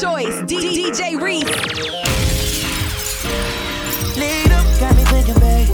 choice, 0.00 0.42
D- 0.46 0.90
DJ 0.90 1.20
Reece. 1.20 1.44
Lead 4.16 4.50
up, 4.50 4.66
got 4.80 4.96
me 4.96 5.04
thinking, 5.04 5.38
babe. 5.38 5.68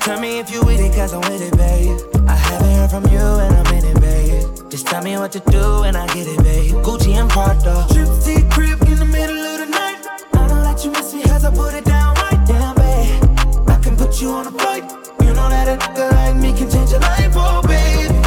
Tell 0.00 0.18
me 0.20 0.38
if 0.38 0.50
you 0.50 0.62
with 0.62 0.80
it, 0.80 0.94
cause 0.94 1.12
I'm 1.12 1.20
with 1.30 1.42
it, 1.42 1.56
babe. 1.56 1.98
I 2.28 2.34
haven't 2.34 2.70
heard 2.70 2.90
from 2.90 3.04
you 3.12 3.18
and 3.18 3.54
I'm 3.56 3.74
in 3.74 3.84
it, 3.84 4.00
babe. 4.00 4.70
Just 4.70 4.86
tell 4.86 5.02
me 5.02 5.16
what 5.18 5.32
to 5.32 5.40
do 5.50 5.82
and 5.82 5.96
I 5.96 6.06
get 6.14 6.26
it, 6.26 6.42
babe. 6.42 6.74
Gucci 6.82 7.14
and 7.14 7.28
Prada. 7.28 7.86
Trip 7.92 8.50
crib 8.50 8.82
in 8.88 8.98
the 8.98 9.04
middle 9.04 9.36
of 9.36 9.58
the 9.60 9.66
night. 9.66 10.06
I 10.32 10.48
don't 10.48 10.62
let 10.62 10.84
you 10.84 10.90
miss 10.90 11.12
me 11.12 11.22
I 11.24 11.50
put 11.50 11.74
it 11.74 11.84
down 11.84 12.14
right 12.16 12.46
down, 12.46 12.74
babe. 12.76 13.68
I 13.68 13.78
can 13.82 13.96
put 13.96 14.20
you 14.20 14.30
on 14.30 14.46
a 14.46 14.50
flight. 14.50 14.84
You 15.22 15.32
know 15.34 15.48
that 15.48 15.68
a 15.68 16.14
like 16.14 16.36
me 16.36 16.52
can 16.52 16.70
change 16.70 16.90
your 16.90 17.00
life, 17.00 17.32
oh, 17.36 17.62
babe. 17.66 18.17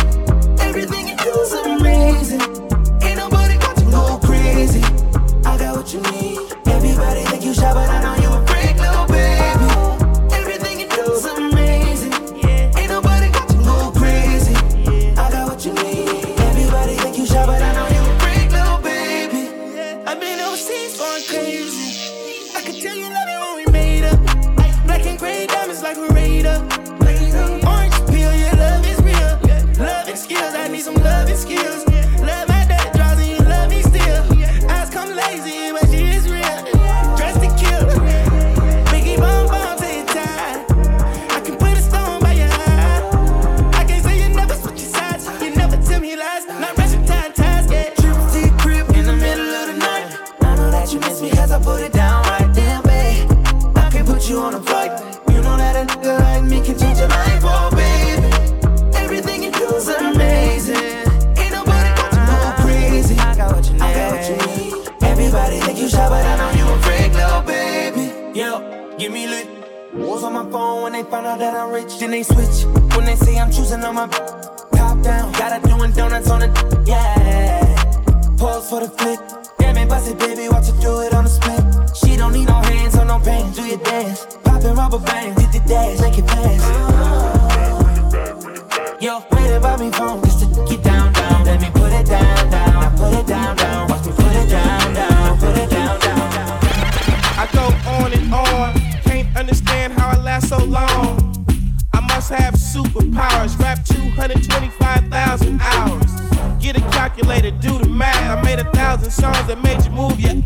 thousand 109.02 109.24
songs 109.24 109.48
that 109.48 109.62
made 109.64 109.84
you 109.84 109.92
move, 109.92 110.20
yeah. 110.20 110.42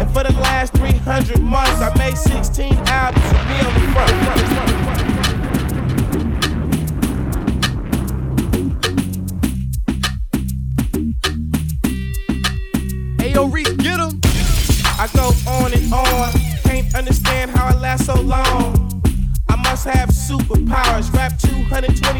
And 0.00 0.10
for 0.12 0.24
the 0.24 0.32
last 0.40 0.72
300 0.74 1.40
months, 1.40 1.80
I 1.80 1.94
made 1.96 2.16
16 2.16 2.74
albums 2.86 3.24
with 3.24 3.46
me 3.48 3.60
on 3.60 3.74
the 3.74 3.80
front. 3.92 4.10
front. 4.24 5.00
Yo, 13.34 13.46
Reece, 13.46 13.72
get 13.74 14.00
him. 14.00 14.20
I 14.98 15.08
go 15.14 15.32
on 15.48 15.72
and 15.72 15.92
on. 15.92 16.32
Can't 16.64 16.94
understand 16.94 17.50
how 17.52 17.66
I 17.66 17.74
last 17.78 18.06
so 18.06 18.14
long. 18.20 19.02
I 19.48 19.56
must 19.56 19.84
have 19.84 20.08
superpowers. 20.08 21.12
Rap 21.14 21.38
220 21.38 22.19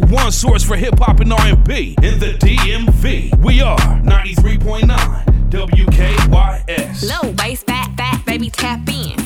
number 0.00 0.14
one 0.14 0.32
source 0.32 0.62
for 0.62 0.76
hip 0.76 0.98
hop 0.98 1.20
and 1.20 1.32
R&B 1.32 1.96
in 2.02 2.18
the 2.18 2.34
DMV. 2.38 3.38
We 3.42 3.62
are 3.62 3.78
93.9 3.78 5.50
WKYS. 5.50 7.08
Low 7.08 7.32
bass, 7.32 7.62
fat, 7.62 7.90
fat, 7.96 8.24
baby, 8.26 8.50
tap 8.50 8.88
in. 8.88 9.16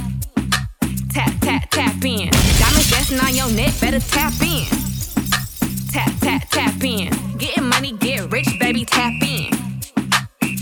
Tap, 1.09 1.33
tap, 1.41 1.69
tap 1.71 2.05
in. 2.05 2.31
Diamonds 2.31 2.91
dancing 2.91 3.21
on 3.21 3.35
your 3.35 3.51
neck, 3.51 3.75
better 3.81 4.01
tap 4.01 4.33
in. 4.43 4.67
Tap, 5.91 6.13
tap, 6.21 6.49
tap 6.51 6.85
in. 6.85 7.11
Getting 7.39 7.65
money, 7.65 7.93
get 7.93 8.31
rich, 8.31 8.49
baby, 8.61 8.85
tap 8.85 9.13
in. 9.23 9.51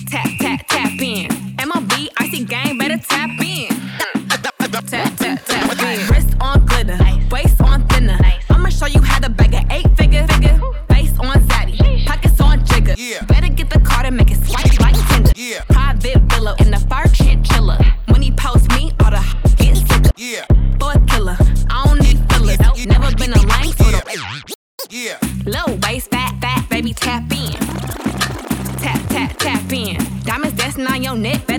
Tap, 0.07 0.29
tap, 0.41 0.67
tap 0.69 1.01
in. 1.01 1.29
MLB, 1.57 2.09
icy 2.19 2.45
gang, 2.45 2.79
better 2.79 2.99
tap 2.99 3.31
in. 3.41 3.48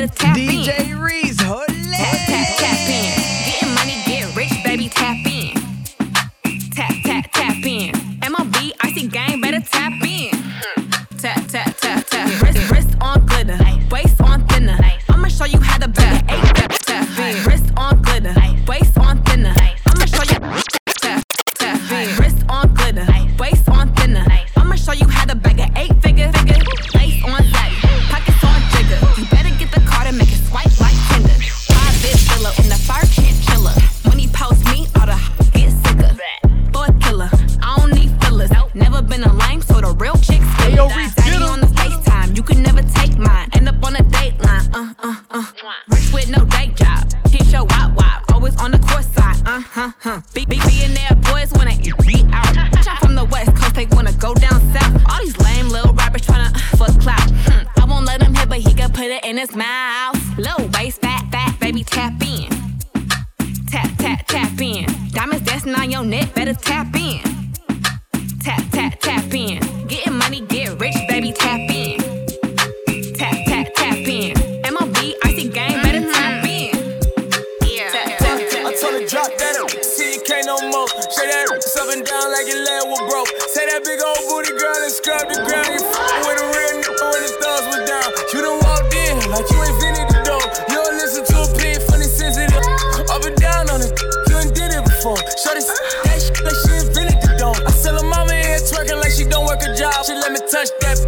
DJ 0.08 0.98
Reece. 0.98 1.39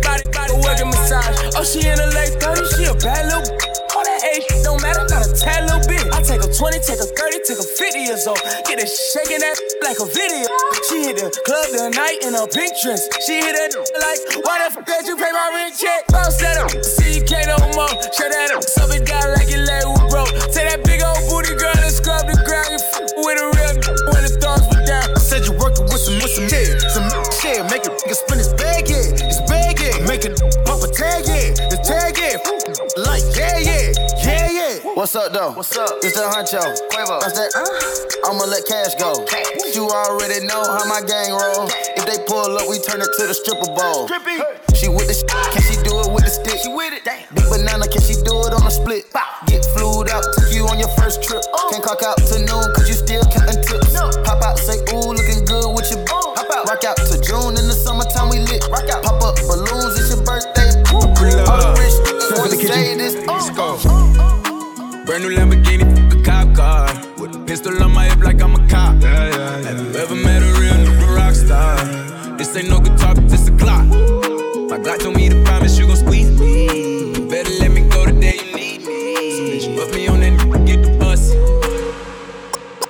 Body, 0.02 0.24
body 0.34 0.54
working 0.62 0.90
massage. 0.90 1.56
Oh, 1.56 1.64
she 1.64 1.86
in 1.88 1.98
the 1.98 2.10
late 2.14 2.36
30s, 2.42 2.70
she 2.76 2.86
a 2.86 2.94
bad 2.98 3.30
little 3.30 3.46
b- 3.46 3.72
all 3.96 4.04
that 4.08 4.24
age 4.34 4.48
don't 4.64 4.82
matter, 4.82 5.04
not 5.12 5.28
a 5.28 5.32
tad 5.36 5.68
little 5.68 5.84
bit. 5.86 6.08
I 6.16 6.24
take 6.24 6.42
a 6.42 6.50
20, 6.50 6.80
take 6.80 7.02
a 7.04 7.08
30, 7.08 7.44
take 7.44 7.60
a 7.60 7.68
50 7.68 8.00
years 8.00 8.24
old. 8.26 8.40
Get 8.66 8.80
her 8.80 8.88
shaking 8.88 9.44
that 9.44 9.56
like 9.84 10.00
a 10.00 10.08
video. 10.08 10.48
She 10.88 11.12
hit 11.12 11.20
the 11.20 11.30
club 11.44 11.68
the 11.76 11.92
night 11.92 12.24
in 12.24 12.34
a 12.34 12.48
pink 12.48 12.72
dress. 12.82 13.06
She 13.28 13.44
hit 13.44 13.54
it 13.54 13.76
like, 14.00 14.22
why 14.48 14.64
the 14.64 14.74
fuck 14.74 14.88
did 14.88 15.08
you 15.08 15.16
pay 15.20 15.32
my 15.32 15.48
rent 15.54 15.76
check? 15.78 16.08
Bounce 16.08 16.40
that 16.40 16.58
up, 16.58 16.72
see 16.84 17.20
you 17.20 17.24
can't 17.28 17.52
no 17.52 17.60
more. 17.76 17.92
Shut 18.16 18.32
that 18.32 18.52
up, 18.56 18.64
sub 18.64 18.92
it 18.96 19.06
down 19.06 19.28
like 19.36 19.52
leg 19.52 19.84
was 19.86 20.04
broke. 20.10 20.32
Take 20.56 20.72
that 20.72 20.82
big 20.88 21.04
old 21.04 21.22
booty 21.30 21.54
girl 21.60 21.76
and 21.76 21.92
scrub 21.94 22.26
the 22.26 22.38
ground. 22.48 22.72
You 22.72 22.80
f 22.80 22.96
with 23.22 23.44
a 23.44 23.48
real 23.54 23.76
when 24.16 24.22
the 24.24 24.32
thumbs 24.40 24.66
were 24.72 24.84
down. 24.88 25.08
I 25.14 25.20
said 25.20 25.46
you 25.46 25.54
working 25.60 25.86
with 25.86 26.02
some 26.02 26.18
with 26.24 26.32
some 26.32 26.48
shit, 26.48 26.80
some 26.92 27.08
shit, 27.40 27.60
make 27.70 27.84
a 27.86 27.92
nigga 27.92 28.16
spin 28.16 28.40
yeah, 28.40 28.48
his 28.48 28.51
bag, 30.22 30.30
yeah, 30.30 30.46
make 30.46 30.54
it 30.56 30.66
pop 30.66 30.84
a 30.84 30.88
tag, 30.88 31.26
yeah, 31.28 31.70
the 31.70 31.78
tag, 31.84 32.18
yeah, 32.18 32.38
like 33.04 33.24
yeah, 33.36 33.60
yeah, 33.60 33.92
yeah, 34.24 34.52
yeah. 34.52 34.94
What's 34.94 35.16
up, 35.16 35.34
though? 35.34 35.52
What's 35.54 35.76
up? 35.78 35.90
It's 36.04 36.16
the 36.16 36.26
Huncho. 36.28 36.62
Quavo. 36.92 37.22
That's 37.22 37.38
uh, 37.38 37.48
that. 37.48 38.28
I'ma 38.28 38.46
let 38.46 38.66
cash 38.68 38.96
go. 38.96 39.26
You 39.74 39.90
already 39.90 40.46
know 40.46 40.62
how 40.62 40.86
my 40.86 41.02
gang 41.02 41.32
roll. 41.32 41.70
If 41.98 42.06
they 42.06 42.20
pull 42.28 42.58
up, 42.58 42.70
we 42.70 42.80
turn 42.80 43.02
it 43.02 43.10
to 43.18 43.24
the 43.28 43.34
stripper 43.34 43.72
bowl. 43.72 44.08
Trippy. 44.08 44.42
She 44.76 44.88
with 44.90 45.08
the 45.08 45.16
sh- 45.16 45.28
can 45.54 45.62
she 45.64 45.78
do 45.84 46.00
it 46.02 46.10
with 46.12 46.26
the 46.26 46.34
stick? 46.34 46.60
She 46.60 46.70
with 46.70 46.94
it. 46.94 47.04
Damn. 47.04 47.24
Big 47.34 47.48
banana, 47.50 47.88
can 47.88 48.02
she 48.02 48.16
do 48.22 48.46
it 48.46 48.54
on 48.54 48.66
a 48.66 48.72
split? 48.72 49.08
Get 49.48 49.66
flued 49.74 50.10
out, 50.10 50.24
took 50.36 50.52
you 50.54 50.68
on 50.68 50.80
your 50.80 50.92
first 51.00 51.24
trip. 51.24 51.42
Oh. 51.54 51.70
Can't 51.72 51.84
clock 51.84 52.04
out 52.04 52.18
to 52.18 52.38
noon, 52.40 52.66
cause 52.76 52.88
you 52.88 52.96
still 52.96 53.24
Brand 65.12 65.26
new 65.26 65.36
Lamborghini, 65.36 65.84
a 66.14 66.24
cop 66.24 66.56
car. 66.56 66.88
With 67.18 67.36
a 67.36 67.40
pistol 67.40 67.84
on 67.84 67.94
my 67.94 68.06
hip 68.06 68.24
like 68.24 68.42
I'm 68.42 68.56
a 68.56 68.66
cop. 68.70 68.96
Have 69.04 69.78
you 69.82 70.00
ever 70.00 70.16
met 70.16 70.42
a 70.42 70.46
real 70.58 70.72
nigga 70.72 71.18
rock 71.18 71.36
star? 71.36 72.38
This 72.38 72.56
ain't 72.56 72.70
no 72.70 72.80
guitar, 72.80 73.16
but 73.16 73.28
this 73.28 73.50
a 73.50 73.52
clock. 73.58 73.86
My 73.88 74.80
Glock 74.80 75.00
told 75.00 75.18
me 75.18 75.28
to 75.28 75.44
promise 75.44 75.78
you 75.78 75.86
gon' 75.86 75.98
squeeze 75.98 76.32
me. 76.40 77.28
Better 77.28 77.52
let 77.60 77.72
me 77.72 77.82
go 77.90 78.06
the 78.06 78.14
day 78.22 78.38
you 78.38 78.56
need 78.56 78.86
me. 78.88 79.60
So 79.60 79.68
bitch, 79.68 79.76
put 79.76 79.94
me 79.94 80.08
on 80.08 80.22
that 80.22 80.66
get 80.66 80.82
the 80.82 80.98
bus. 80.98 81.34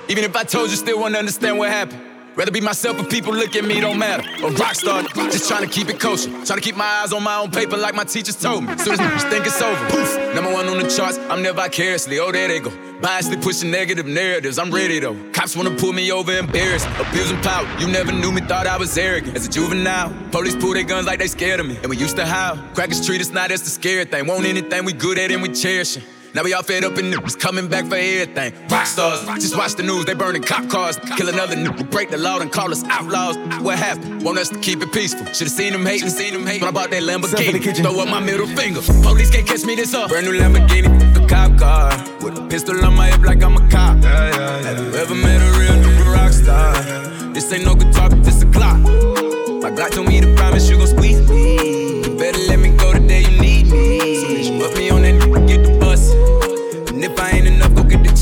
Even 0.08 0.22
if 0.22 0.36
I 0.36 0.44
told 0.44 0.70
you, 0.70 0.76
still 0.76 0.98
wouldn't 0.98 1.16
understand 1.16 1.58
what 1.58 1.70
happened. 1.70 2.11
Rather 2.34 2.50
be 2.50 2.62
myself, 2.62 2.98
if 2.98 3.10
people 3.10 3.34
look 3.34 3.54
at 3.56 3.64
me, 3.64 3.78
don't 3.80 3.98
matter. 3.98 4.24
A 4.44 4.50
rock 4.52 4.74
star, 4.74 5.02
just 5.02 5.48
trying 5.48 5.68
to 5.68 5.70
keep 5.70 5.90
it 5.90 6.00
kosher. 6.00 6.30
Trying 6.30 6.46
to 6.46 6.60
keep 6.60 6.76
my 6.76 6.84
eyes 6.84 7.12
on 7.12 7.22
my 7.22 7.36
own 7.36 7.50
paper 7.50 7.76
like 7.76 7.94
my 7.94 8.04
teachers 8.04 8.36
told 8.36 8.64
me. 8.64 8.76
Soon 8.78 8.94
as 8.94 9.00
niggas 9.00 9.30
think 9.30 9.46
it's 9.46 9.60
over, 9.60 9.90
poof. 9.90 10.34
Number 10.34 10.50
one 10.52 10.66
on 10.66 10.78
the 10.78 10.88
charts, 10.88 11.18
I'm 11.28 11.42
there 11.42 11.52
vicariously. 11.52 12.18
Oh, 12.18 12.32
there 12.32 12.48
they 12.48 12.60
go. 12.60 12.70
Biasly 13.02 13.42
pushing 13.42 13.70
negative 13.70 14.06
narratives, 14.06 14.58
I'm 14.58 14.70
ready 14.70 14.98
though. 14.98 15.16
Cops 15.32 15.56
wanna 15.56 15.76
pull 15.76 15.92
me 15.92 16.10
over, 16.10 16.32
embarrassed. 16.32 16.86
Abusing 16.98 17.40
power, 17.42 17.68
you 17.78 17.86
never 17.88 18.12
knew 18.12 18.32
me, 18.32 18.40
thought 18.40 18.66
I 18.66 18.78
was 18.78 18.96
arrogant. 18.96 19.36
As 19.36 19.46
a 19.46 19.50
juvenile, 19.50 20.14
police 20.30 20.56
pull 20.56 20.72
their 20.72 20.84
guns 20.84 21.06
like 21.06 21.18
they 21.18 21.26
scared 21.26 21.60
of 21.60 21.66
me. 21.66 21.76
And 21.76 21.90
we 21.90 21.98
used 21.98 22.16
to 22.16 22.24
howl. 22.24 22.56
Crackers 22.74 23.04
treat 23.04 23.20
us 23.20 23.30
not 23.30 23.50
as 23.50 23.62
the 23.62 23.70
scary 23.70 24.06
thing. 24.06 24.26
Want 24.26 24.46
anything 24.46 24.84
we 24.84 24.94
good 24.94 25.18
at 25.18 25.30
and 25.30 25.42
we 25.42 25.50
cherish 25.50 25.98
it. 25.98 26.04
Now 26.34 26.42
we 26.42 26.54
all 26.54 26.62
fed 26.62 26.82
up 26.82 26.96
and 26.96 27.12
niggas 27.12 27.38
coming 27.38 27.68
back 27.68 27.84
for 27.84 27.96
everything. 27.96 28.54
Rock 28.68 28.86
stars, 28.86 29.20
just 29.38 29.54
watch 29.54 29.74
the 29.74 29.82
news, 29.82 30.06
they 30.06 30.14
burning 30.14 30.42
cop 30.42 30.66
cars. 30.70 30.98
Kill 31.18 31.28
another 31.28 31.56
nigga, 31.56 31.90
break 31.90 32.08
the 32.08 32.16
law 32.16 32.40
and 32.40 32.50
call 32.50 32.72
us 32.72 32.82
outlaws. 32.84 33.36
What 33.60 33.78
happened? 33.78 34.22
Want 34.22 34.38
us 34.38 34.48
to 34.48 34.58
keep 34.58 34.80
it 34.80 34.92
peaceful. 34.92 35.26
Should've 35.26 35.52
seen 35.52 35.74
them 35.74 35.84
hating, 35.84 36.08
seen 36.08 36.32
them 36.32 36.46
hate. 36.46 36.62
When 36.62 36.68
I 36.68 36.72
bought 36.72 36.90
that 36.90 37.02
Lamborghini, 37.02 37.76
throw 37.76 38.00
up 38.00 38.08
my 38.08 38.20
middle 38.20 38.46
finger. 38.46 38.80
Police 39.02 39.30
can't 39.30 39.46
catch 39.46 39.64
me 39.64 39.74
this 39.74 39.92
up. 39.92 40.08
Brand 40.08 40.26
new 40.26 40.32
Lamborghini, 40.32 40.88
a 41.22 41.28
cop 41.28 41.58
car. 41.58 41.90
With 42.22 42.38
a 42.38 42.46
pistol 42.48 42.82
on 42.82 42.94
my 42.96 43.08
hip 43.08 43.20
like 43.20 43.42
I'm 43.42 43.56
a 43.56 43.68
cop. 43.68 44.02
Have 44.02 44.78
you 44.78 44.94
ever 44.94 45.14
met 45.14 45.38
a 45.38 45.58
real 45.58 45.74
nigga 45.84 46.14
rock 46.14 46.32
star? 46.32 46.72
This 47.34 47.52
ain't 47.52 47.66
no 47.66 47.74
guitar, 47.74 48.08
but 48.08 48.24
this 48.24 48.40
a 48.42 48.46
clock. 48.46 48.78
My 48.80 49.70
Glock 49.70 49.90
told 49.90 50.08
me 50.08 50.22
to 50.22 50.34
promise 50.34 50.70
you 50.70 50.78
gon' 50.78 50.86
squeeze 50.86 51.20
me. 51.28 52.16
Better 52.16 52.38
let 52.48 52.58
me 52.58 52.74
go 52.76 52.94
the 52.94 53.00
day 53.00 53.20
you 53.20 53.38
need 53.38 53.66
me. 53.66 54.16
So 54.16 54.26
bitch, 54.28 54.58
put 54.58 54.78
me 54.78 54.88
on 54.88 55.02
that 55.02 55.41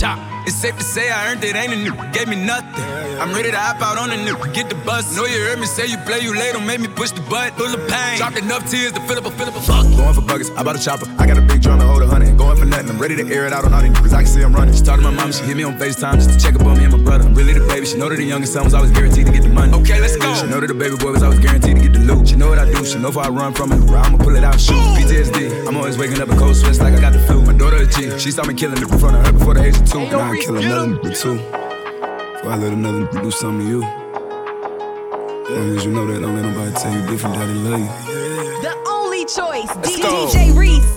enough, 0.03 0.40
go 0.51 0.71
get 0.71 0.75
the 0.75 0.75
chop. 0.75 0.75
It's 0.75 0.75
safe 0.75 0.77
to 0.77 0.85
say 0.85 1.11
I 1.11 1.31
earned 1.31 1.45
it, 1.45 1.57
ain't 1.57 1.73
a 1.73 1.77
nigga, 1.77 2.13
gave 2.13 2.29
me 2.29 2.37
nothing. 2.37 2.85
I'm 3.21 3.33
ready 3.35 3.51
to 3.51 3.59
hop 3.59 3.81
out 3.83 3.99
on 3.99 4.11
a 4.11 4.15
nigga, 4.15 4.53
get 4.55 4.69
the 4.69 4.75
bus. 4.77 5.17
Know 5.17 5.27
you 5.27 5.39
heard 5.45 5.59
me 5.59 5.67
say 5.67 5.87
you 5.87 5.99
play, 5.99 6.21
you 6.21 6.35
late, 6.35 6.53
don't 6.53 6.67
make 6.67 6.81
me 6.81 6.89
push 6.89 7.11
the 7.11 7.21
butt. 7.23 7.55
Full 7.57 7.75
of 7.75 7.89
pain, 7.89 8.19
dropped 8.19 8.39
enough 8.39 8.69
tears 8.71 8.93
to 8.93 9.01
fill 9.01 9.19
up 9.19 9.27
a 9.27 9.31
fill 9.31 9.49
up 9.49 9.57
a 9.57 9.61
fuck. 9.61 9.85
Going 9.85 10.15
for 10.15 10.23
buckets, 10.23 10.51
I 10.57 10.63
bought 10.63 10.77
a 10.77 10.83
chopper. 10.83 11.07
I 11.19 11.27
got 11.27 11.39
a 11.39 11.43
big 11.43 11.61
drum 11.63 11.81
to 11.81 11.87
hold 11.87 12.03
a 12.03 12.07
hundred. 12.07 12.37
Going 12.39 12.57
for 12.57 12.65
nothing, 12.65 12.91
I'm 12.91 12.99
ready 12.99 13.17
to 13.17 13.27
air 13.29 13.47
it 13.47 13.53
out 13.53 13.65
on 13.65 13.75
all 13.75 13.83
these 13.83 13.93
niggas. 13.93 14.13
I 14.13 14.23
can 14.23 14.27
see 14.27 14.43
I'm 14.43 14.55
running. 14.55 14.75
She 14.75 14.83
talked 14.83 15.03
to 15.03 15.11
my 15.11 15.15
mom, 15.15 15.33
she 15.33 15.45
hit 15.45 15.57
me 15.57 15.65
on 15.65 15.79
FaceTime 15.79 16.15
just 16.15 16.31
to 16.31 16.39
check 16.39 16.55
up 16.55 16.67
on 16.67 16.79
me 16.79 16.85
and 16.85 16.97
my 16.97 17.03
brother. 17.03 17.27
I'm 17.29 17.35
really 17.35 17.53
the 17.53 17.67
baby. 17.67 17.87
She 17.87 17.99
know 17.99 18.09
that 18.09 18.17
the 18.17 18.25
youngest 18.25 18.53
son 18.53 18.65
was 18.65 18.75
always 18.75 18.91
guaranteed 18.91 19.27
to 19.27 19.33
get 19.33 19.43
the 19.43 19.51
money. 19.51 19.73
Okay, 19.75 20.01
let's 20.01 20.17
go. 20.17 20.35
She 20.35 20.47
know 20.47 20.61
that 20.61 20.67
the 20.67 20.75
baby 20.75 20.97
boy 20.97 21.13
was 21.13 21.23
always 21.23 21.41
guaranteed 21.41 21.77
to 21.77 21.83
get 21.83 21.93
the 21.93 22.01
loot. 22.01 22.29
She 22.29 22.37
know 22.37 22.49
what 22.49 22.59
I 22.59 22.71
do. 22.71 22.85
She 22.85 22.99
know 22.99 23.09
if 23.09 23.19
I 23.19 23.29
run 23.29 23.53
from 23.53 23.73
it, 23.73 23.81
I'ma 23.91 24.19
pull 24.19 24.35
it 24.35 24.45
out, 24.45 24.59
shoot. 24.59 24.75
PTSD. 24.97 25.69
I'm 25.69 25.77
always 25.77 25.99
waking 25.99 26.21
up 26.21 26.29
in 26.29 26.39
cold 26.39 26.57
sweats 26.57 26.81
like 26.81 26.95
I 26.95 27.01
got 27.01 27.13
the 27.13 27.21
flu. 27.21 27.43
My 27.43 27.53
daughter 27.53 27.77
a 27.77 27.87
G. 27.87 28.19
She 28.19 28.31
saw 28.31 28.45
me 28.45 28.55
killing 28.55 28.79
it 28.79 28.91
in 28.91 28.99
front 28.99 29.17
of 29.17 29.27
her 29.27 29.33
before 29.33 29.55
the 29.55 29.63
age 29.63 29.77
of 29.77 29.85
two. 29.85 30.01
Now 30.09 30.33
I 30.33 30.40
kill 30.41 30.57
another 30.57 30.87
nigga 30.87 31.21
too. 31.21 31.37
Before 31.37 32.53
I 32.53 32.57
let 32.57 32.73
another 32.73 33.07
nigga 33.07 33.23
do 33.23 33.31
something 33.31 33.67
to 33.67 33.71
you. 33.71 33.83
As 33.83 35.51
long 35.51 35.77
as 35.77 35.85
you 35.85 35.93
know 35.93 36.07
that, 36.07 36.21
don't 36.21 36.35
let 36.35 36.45
nobody 36.45 36.73
tell 36.73 36.93
you 36.93 37.07
different 37.09 37.37
that 37.37 37.47
they 37.47 37.55
love 37.55 37.81
you. 37.81 37.87
The 38.63 38.75
only 38.89 39.25
choice, 39.25 39.71
go. 40.01 40.29
DJ 40.29 40.57
Reece. 40.57 40.95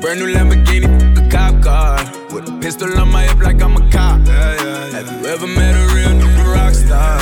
Brand 0.00 0.20
new 0.20 0.32
Lamborghini, 0.32 0.86
a 1.18 1.30
cop 1.30 1.62
car. 1.62 1.98
With 2.32 2.48
a 2.48 2.58
pistol 2.60 2.96
on 2.98 3.10
my 3.10 3.24
hip 3.24 3.40
like 3.40 3.60
I'm 3.60 3.76
a 3.76 3.90
cop. 3.90 4.20
Have 4.28 5.10
you 5.10 5.26
ever 5.26 5.46
met 5.46 5.74
a 5.74 5.94
real 5.94 6.10
nigga 6.20 6.54
rock 6.54 6.74
star? 6.74 7.18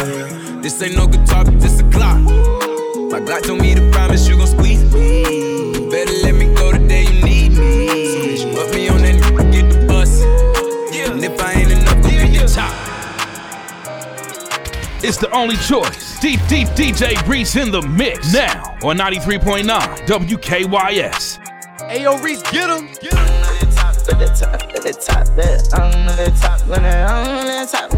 This 0.61 0.83
ain't 0.83 0.97
no 0.97 1.07
guitar, 1.07 1.45
but 1.45 1.59
this 1.61 1.81
a 1.81 1.85
clock. 1.91 2.21
My 2.21 3.21
Glock 3.21 3.43
told 3.45 3.61
me 3.61 3.75
to 3.75 3.91
promise 3.93 4.29
you 4.29 4.37
gon' 4.37 4.47
squeeze 4.49 4.83
me. 4.93 5.89
Better 5.89 6.13
let 6.23 6.35
me 6.35 6.53
go 6.55 6.73
the 6.73 6.79
day 6.87 7.05
you 7.05 7.25
need 7.25 7.53
me. 7.53 7.89
So 8.09 8.19
bitch, 8.27 8.55
put 8.55 8.75
me 8.75 8.89
on 8.89 8.99
that 8.99 9.26
It's 15.07 15.19
the 15.19 15.31
only 15.31 15.55
choice. 15.55 16.19
Deep, 16.19 16.41
deep 16.49 16.67
DJ 16.75 17.15
Reece 17.29 17.55
in 17.55 17.71
the 17.71 17.81
mix 17.81 18.35
now 18.35 18.77
on 18.83 18.99
93.9 18.99 19.63
WKYS. 20.05 21.39
Ayo, 21.87 22.21
Reece, 22.21 22.43
get 22.51 22.69
him. 22.69 22.89
At 22.89 22.99
the 22.99 23.71
top, 23.71 23.95
at 24.11 24.83
the 24.83 24.93
top, 24.93 25.27
there. 25.37 25.61
I'm 25.75 26.09
at 26.09 26.17
the 26.19 26.31
top, 26.43 26.61
when 26.67 26.85
I'm 26.85 27.39
on 27.39 27.47
the 27.47 27.67
top, 27.71 27.93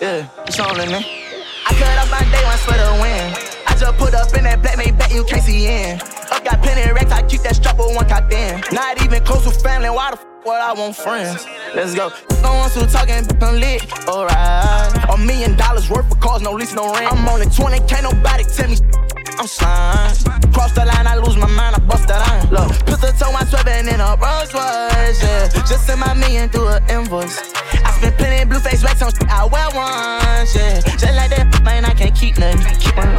yeah. 0.00 0.26
It's 0.46 0.58
on 0.58 0.80
in. 0.80 0.94
I 0.94 1.74
cut 1.76 1.98
off 1.98 2.10
my 2.10 2.20
day 2.32 2.42
ones 2.46 2.62
for 2.62 2.72
the 2.72 2.88
win. 3.02 3.34
I 3.66 3.76
just 3.78 3.98
put 3.98 4.14
up 4.14 4.34
in 4.34 4.44
that 4.44 4.62
black 4.62 4.76
bet 4.96 5.12
you 5.12 5.24
can't 5.24 5.42
see 5.42 5.66
in. 5.66 6.00
Up 6.32 6.42
got 6.42 6.62
plenty 6.62 6.90
racks, 6.90 7.12
I 7.12 7.20
keep 7.26 7.42
that 7.42 7.56
strap 7.56 7.76
with 7.76 7.94
one 7.94 8.08
cop 8.08 8.32
in. 8.32 8.62
Not 8.72 9.02
even 9.04 9.22
close 9.24 9.44
to 9.44 9.50
family, 9.50 9.90
why 9.90 10.12
the 10.12 10.16
f 10.16 10.24
what 10.44 10.60
I 10.60 10.72
want 10.72 10.96
friends? 10.96 11.46
Let's 11.74 11.92
go. 11.94 12.12
No 12.40 12.54
one's 12.54 12.74
who 12.74 12.86
talking, 12.86 13.26
I'm 13.42 13.58
lit, 13.58 13.82
alright. 14.08 15.10
A 15.10 15.18
million 15.18 15.56
dollars 15.56 15.90
worth 15.90 16.10
of 16.10 16.20
cars, 16.20 16.40
no 16.40 16.52
lease, 16.52 16.72
no 16.72 16.92
rent. 16.94 17.12
I'm 17.12 17.28
only 17.28 17.46
20, 17.46 17.80
can't 17.88 18.04
nobody 18.04 18.44
tell 18.44 18.70
me 18.70 18.76
I'm 19.38 19.48
slime. 19.48 20.14
Cross 20.52 20.72
the 20.74 20.84
line, 20.84 21.06
I 21.08 21.16
lose 21.16 21.36
my 21.36 21.48
mind, 21.48 21.74
I 21.74 21.80
bust 21.80 22.06
that 22.06 22.22
line. 22.28 22.48
Look, 22.50 22.70
put 22.86 23.00
the 23.00 23.10
toe, 23.18 23.34
I'm 23.34 23.46
swerving 23.46 23.92
in 23.92 23.98
a 23.98 24.14
Rolls 24.22 24.54
Royce, 24.54 25.20
yeah. 25.20 25.48
Just 25.66 25.86
send 25.86 25.98
my 25.98 26.14
million 26.14 26.48
through 26.48 26.68
a 26.68 26.80
invoice. 26.88 27.52
I 27.84 27.90
spent 27.98 28.16
plenty 28.18 28.44
blue 28.48 28.60
face 28.60 28.84
wax 28.84 29.02
on 29.02 29.10
shit 29.10 29.28
I 29.28 29.44
wear 29.44 29.66
once, 29.74 30.54
yeah. 30.54 30.80
Just 30.80 31.14
like 31.18 31.30
that, 31.30 31.60
man, 31.64 31.84
I 31.84 31.94
can't 31.94 32.14
keep 32.14 32.38
nothing. 32.38 32.62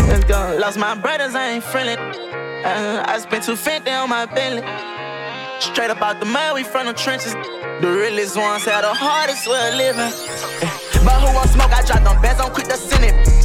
Let's 0.07 0.23
go. 0.23 0.57
Lost 0.61 0.77
my 0.77 0.95
brothers, 0.95 1.35
I 1.35 1.49
ain't 1.49 1.63
friendly. 1.63 1.97
Uh, 1.97 3.03
I 3.05 3.19
spent 3.19 3.43
250 3.43 3.91
on 3.91 4.09
my 4.09 4.25
belly. 4.25 4.94
Straight 5.59 5.89
up 5.89 6.01
out 6.01 6.19
the 6.19 6.25
mud, 6.25 6.55
we 6.55 6.63
from 6.63 6.85
the 6.87 6.93
trenches. 6.93 7.33
The 7.33 7.87
realest 7.87 8.37
ones 8.37 8.65
had 8.65 8.83
the 8.83 8.93
hardest 8.93 9.47
way 9.47 9.69
of 9.69 9.75
living. 9.75 10.01
Eh. 10.01 11.01
But 11.03 11.21
who 11.21 11.33
want 11.35 11.49
smoke? 11.49 11.71
I 11.71 11.81
drop 11.85 12.03
them 12.03 12.21
bands, 12.21 12.41
I'm 12.41 12.51
quick 12.51 12.67
to 12.67 12.77
send 12.77 13.05
it. 13.05 13.44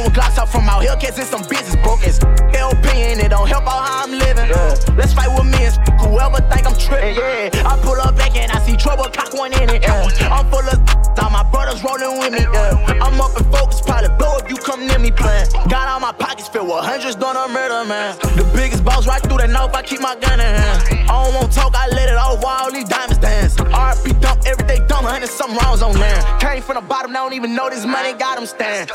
With 0.00 0.14
Glocks 0.14 0.38
out 0.38 0.48
from 0.48 0.68
out 0.68 0.82
here, 0.82 0.96
cause 0.96 1.28
some 1.28 1.42
business 1.42 1.76
broke 1.76 2.02
as 2.02 2.18
LP 2.56 2.88
and 2.90 3.20
it 3.20 3.28
don't 3.28 3.46
help 3.46 3.64
out 3.68 3.86
how 3.86 4.04
I'm 4.04 4.10
living. 4.10 4.48
Yeah. 4.48 4.74
Let's 4.96 5.12
fight 5.12 5.28
with 5.28 5.46
me 5.46 5.62
and 5.62 5.76
whoever 6.00 6.40
think 6.50 6.66
I'm 6.66 6.76
tripping. 6.76 7.14
Yeah, 7.14 7.68
I 7.68 7.78
pull 7.82 8.00
up 8.00 8.16
back 8.16 8.34
and 8.34 8.50
I 8.50 8.58
see 8.66 8.76
trouble, 8.76 9.04
cock 9.04 9.32
one 9.34 9.52
in 9.52 9.70
it. 9.70 9.82
Yeah. 9.82 10.02
I'm 10.32 10.50
full 10.50 10.64
of 10.66 10.80
all 11.22 11.30
my 11.30 11.44
brothers 11.52 11.84
rolling 11.84 12.18
with 12.18 12.32
me. 12.32 12.40
Yeah. 12.40 13.04
I'm 13.04 13.20
up 13.20 13.36
and 13.36 13.46
focused, 13.54 13.86
probably 13.86 14.08
blow 14.16 14.38
if 14.42 14.50
you 14.50 14.56
come 14.56 14.86
near 14.86 14.98
me 14.98 15.12
playing. 15.12 15.46
Got 15.68 15.86
all 15.86 16.00
my 16.00 16.12
pockets 16.12 16.48
filled 16.48 16.66
with 16.66 16.82
hundreds, 16.82 17.14
done 17.14 17.36
a 17.36 17.46
murder, 17.52 17.86
man. 17.86 18.18
The 18.34 18.48
biggest 18.56 18.82
boss 18.82 19.06
right 19.06 19.22
through 19.22 19.38
the 19.38 19.46
north, 19.46 19.76
I 19.76 19.82
keep 19.82 20.00
my 20.00 20.16
gun 20.16 20.40
in 20.40 20.46
hand. 20.46 20.82
I 21.06 21.24
don't 21.24 21.34
want 21.34 21.52
talk, 21.52 21.76
I 21.76 21.86
let 21.88 22.08
it 22.08 22.16
all 22.16 22.38
while 22.38 22.64
all 22.64 22.72
these 22.72 22.88
diamonds 22.88 23.18
dance. 23.18 23.54
RP 23.54 24.18
dump, 24.20 24.42
everyday 24.46 24.84
dump, 24.88 25.06
hundred 25.06 25.28
some 25.28 25.54
rounds 25.58 25.82
on 25.82 25.94
there. 25.94 26.20
Came 26.40 26.62
from 26.62 26.74
the 26.74 26.82
bottom, 26.82 27.12
I 27.12 27.22
don't 27.22 27.34
even 27.34 27.54
know 27.54 27.70
this 27.70 27.84
money 27.84 28.14
got 28.14 28.36
them 28.36 28.46
stand 28.46 28.90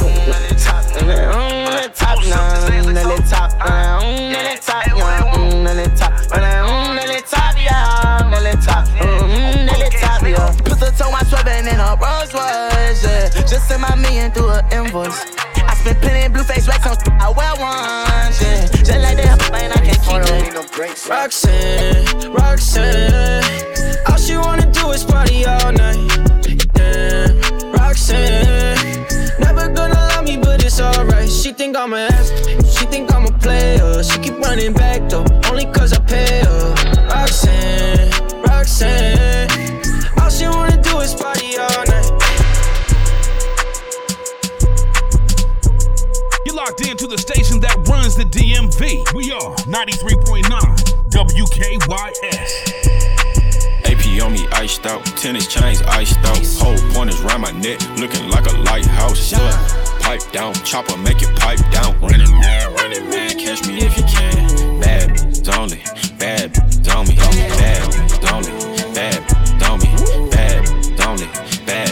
top, 0.87 1.03
mm, 1.03 1.93
top, 1.93 2.17
nah, 2.27 2.67
mm, 2.69 3.29
top, 3.29 3.51
uh, 3.59 4.01
mm, 4.01 4.65
top, 4.65 4.87
yeah, 4.87 5.21
mm, 5.33 5.97
top, 5.97 6.13
mm, 6.13 7.29
top, 7.29 7.55
yeah, 7.57 8.21
mm, 8.21 8.65
top, 8.65 8.87
mm, 8.87 9.67
top, 10.01 10.21
yeah. 10.23 10.51
Pistol 10.63 10.91
to 10.91 11.11
my 11.11 11.21
sweating 11.23 11.67
in 11.67 11.79
a 11.79 11.95
Rolls 12.01 12.33
Royce, 12.33 13.03
yeah. 13.03 13.29
Just 13.45 13.67
send 13.67 13.81
my 13.81 13.95
million 13.95 14.31
through 14.31 14.49
an 14.49 14.65
invoice. 14.71 15.25
I 15.55 15.73
spent 15.75 15.99
plenty 16.01 16.33
blue 16.33 16.43
face 16.43 16.67
racks 16.67 16.87
on 16.87 16.97
I 17.21 17.29
wear 17.29 17.53
ones, 17.59 18.41
yeah. 18.41 18.67
Just 18.67 19.01
like 19.01 19.17
that, 19.17 19.49
man, 19.51 19.71
I 19.71 19.79
can't 19.83 20.01
keep 20.01 20.21
it. 20.23 20.57
Roxanne, 21.09 22.31
Roxanne, 22.33 23.43
all 24.07 24.17
she 24.17 24.37
wanna 24.37 24.71
do 24.71 24.91
is 24.91 25.03
party 25.03 25.45
all 25.45 25.71
night. 25.71 25.97
Yeah, 26.75 27.27
Roxanne, 27.71 28.46
it's 30.67 30.81
alright. 30.81 31.29
She 31.29 31.53
think 31.53 31.77
I'm 31.77 31.93
a 31.93 32.09
ass, 32.11 32.29
she 32.77 32.85
think 32.85 33.13
I'm 33.13 33.25
a 33.25 33.31
player. 33.39 34.03
She 34.03 34.19
keep 34.19 34.37
running 34.39 34.73
back 34.73 35.09
though, 35.09 35.25
only 35.49 35.65
cause 35.65 35.93
I 35.93 35.99
pay 36.01 36.43
her. 36.43 36.75
Roxanne, 37.07 38.11
Roxanne, 38.43 39.49
all 40.19 40.29
she 40.29 40.45
wanna 40.45 40.81
do 40.83 40.99
is 40.99 41.15
party 41.15 41.57
all 41.57 41.85
night. 41.87 42.11
You're 46.45 46.55
locked 46.55 46.85
into 46.85 47.07
the 47.07 47.17
station 47.17 47.61
that 47.61 47.87
runs 47.87 48.15
the 48.17 48.25
DMV. 48.25 49.13
We 49.15 49.31
are 49.31 49.55
93.9 49.71 50.43
WKYS. 51.09 52.51
AP 53.85 54.21
on 54.21 54.33
me 54.33 54.45
iced 54.51 54.85
out, 54.85 55.05
tennis 55.15 55.47
chains 55.47 55.81
iced 55.83 56.19
out. 56.25 56.45
Whole 56.59 56.77
pointers 56.93 57.21
round 57.21 57.43
my 57.43 57.51
neck, 57.51 57.79
looking 57.97 58.27
like 58.29 58.45
a 58.51 58.57
lighthouse. 58.63 59.31
Look 59.31 59.87
pipe 60.07 60.31
down, 60.31 60.53
chopper 60.63 60.95
make 60.95 61.21
it 61.21 61.35
pipe 61.37 61.59
down. 61.69 61.99
Running 61.99 62.31
man, 62.39 62.73
running 62.75 63.09
man, 63.09 63.31
catch 63.37 63.67
me 63.67 63.79
if 63.79 63.97
you 63.97 64.03
can. 64.03 64.79
Bad 64.79 65.11
only, 65.59 65.83
bad 66.17 66.57
on 66.95 67.07
me, 67.07 67.15
bad 67.59 67.83
only, 68.31 68.51
bad 68.95 69.19
me, 69.83 69.91
bad 70.31 70.63
only, 71.03 71.27
bad 71.67 71.91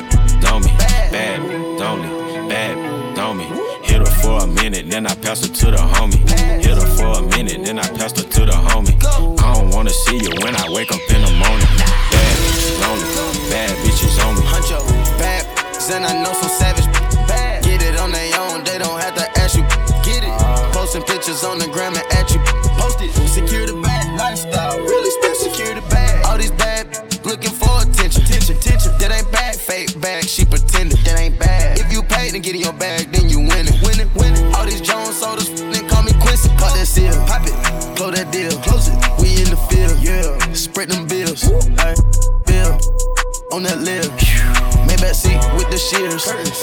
me, 0.63 0.71
bad 1.11 1.39
only, 1.81 2.09
bad 2.47 3.19
on 3.19 3.37
me. 3.37 3.43
Hit 3.83 3.99
her 3.99 4.13
for 4.23 4.43
a 4.43 4.47
minute, 4.47 4.89
then 4.89 5.05
I 5.05 5.15
pass 5.15 5.45
her 5.45 5.53
to 5.53 5.71
the 5.71 5.77
homie. 5.77 6.23
Hit 6.63 6.77
her 6.77 6.87
for 6.95 7.19
a 7.19 7.21
minute, 7.21 7.65
then 7.65 7.79
I 7.79 7.87
pass 7.99 8.15
her 8.17 8.23
to 8.23 8.45
the 8.45 8.53
homie. 8.53 8.95
I 9.43 9.55
don't 9.55 9.71
wanna 9.71 9.89
see 9.89 10.19
you 10.23 10.31
when 10.41 10.55
I 10.55 10.69
wake 10.71 10.91
up 10.93 11.01
in 11.09 11.21
the 11.21 11.31
morning. 11.43 11.71
Bad, 12.15 12.37
lonely, 12.79 13.09
bad 13.51 13.75
bitches 13.83 14.15
on 14.25 14.35
me. 14.35 14.41
Huncho, 14.47 14.79
bad, 15.19 15.43
and 15.91 16.05
I 16.05 16.23
know 16.23 16.33
on 21.43 21.59
the 21.59 21.67
gram 21.67 21.93
and 21.95 22.05
at 22.13 22.31
you. 22.31 22.39
Post 22.79 23.01
it. 23.01 23.11
Secure 23.27 23.67
the 23.67 23.75
bag. 23.81 24.17
Lifestyle. 24.17 24.79
Really 24.79 25.11
spend 25.11 25.35
secure 25.35 25.75
the 25.75 25.81
bag. 25.89 26.23
All 26.25 26.37
these 26.37 26.51
bad 26.51 26.87
looking 27.25 27.51
for 27.51 27.81
attention. 27.81 28.23
Attention, 28.23 28.55
attention. 28.55 28.91
That 28.99 29.11
ain't 29.11 29.29
bad. 29.31 29.55
Fake 29.55 29.99
bag. 29.99 30.23
She 30.23 30.45
pretending. 30.45 31.01
That 31.03 31.19
ain't 31.19 31.37
bad. 31.37 31.79
If 31.79 31.91
you 31.91 32.03
paid 32.03 32.31
to 32.31 32.39
get 32.39 32.55
in 32.55 32.61
your 32.61 32.73
bag, 32.73 33.11
then 33.11 33.27
you 33.27 33.39
win 33.39 33.67
it. 33.67 33.75
Win 33.83 33.99
it, 33.99 34.09
win 34.15 34.33
it. 34.33 34.55
All 34.55 34.65
these 34.65 34.79
Jones 34.79 35.17
sodas, 35.17 35.49
then 35.49 35.89
call 35.89 36.03
me 36.03 36.13
Quincy. 36.21 36.49
Pop 36.55 36.71
that 36.77 36.87
seal. 36.87 37.11
Pop 37.27 37.43
it. 37.43 37.55
Close 37.97 38.15
that 38.15 38.31
deal. 38.31 38.55
Close 38.63 38.87
it. 38.87 38.95
We 39.19 39.35
in 39.43 39.49
the 39.51 39.59
field. 39.67 39.99
Yeah. 39.99 40.53
Spread 40.53 40.89
them 40.89 41.07
bills. 41.07 41.43
Bill. 42.47 42.71
On 43.51 43.63
that 43.63 43.83
lip. 43.83 44.07
Maybach 44.87 45.15
seat 45.15 45.41
with 45.59 45.67
the 45.67 45.77
shears. 45.77 46.27
AP 46.31 46.54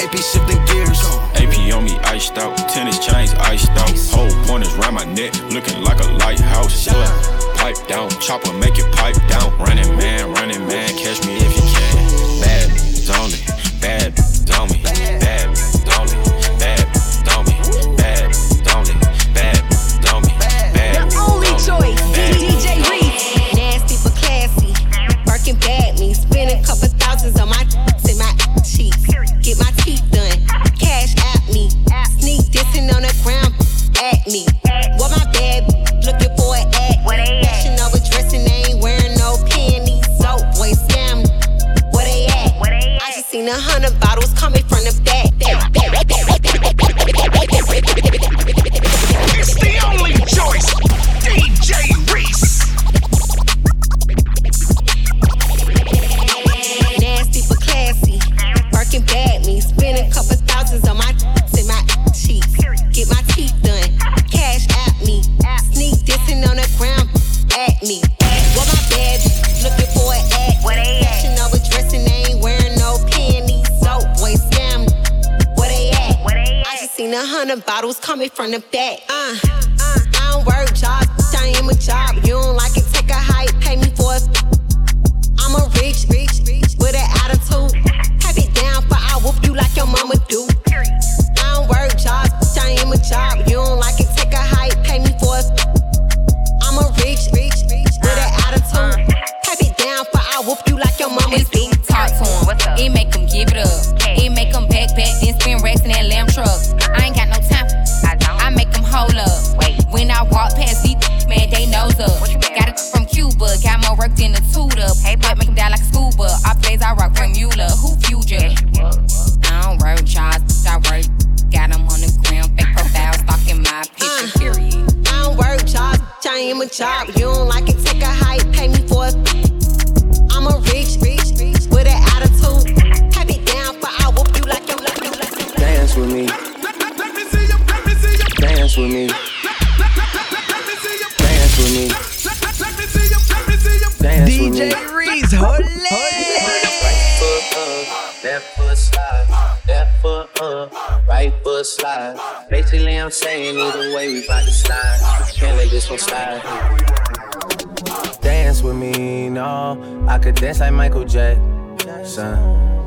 dance 160.52 160.60
like 160.60 160.72
Michael 160.72 161.04
Jackson. 161.04 162.34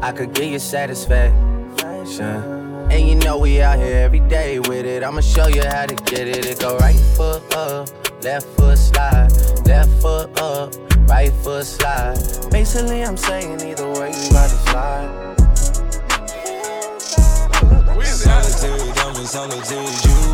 I 0.04 0.12
could 0.12 0.34
give 0.34 0.46
you 0.46 0.60
satisfaction. 0.60 1.34
And 2.92 3.08
you 3.08 3.16
know 3.16 3.40
we 3.40 3.60
out 3.62 3.80
here 3.80 3.98
every 3.98 4.20
day 4.20 4.60
with 4.60 4.86
it. 4.86 5.04
I'ma 5.04 5.22
show 5.22 5.48
you 5.48 5.64
how 5.64 5.88
to 5.88 5.96
get 5.96 6.28
it. 6.28 6.46
It 6.46 6.60
go 6.60 6.78
right 6.78 7.00
foot 7.18 7.42
up, 7.56 7.90
left 8.24 8.46
foot 8.56 8.78
slide, 8.78 9.32
left 9.66 9.90
foot 10.00 10.40
up, 10.40 10.76
right 11.10 11.34
foot 11.44 11.66
slide. 11.66 12.18
Basically, 12.52 13.04
I'm 13.04 13.18
saying 13.18 13.60
either 13.62 13.90
way, 13.94 14.12
you 14.12 14.32
got 14.32 14.50
to 14.50 14.58
slide. 14.70 15.36
Solitary 18.06 18.92
diamonds, 18.94 19.32
solitary 19.32 19.86
jewels. 20.04 20.25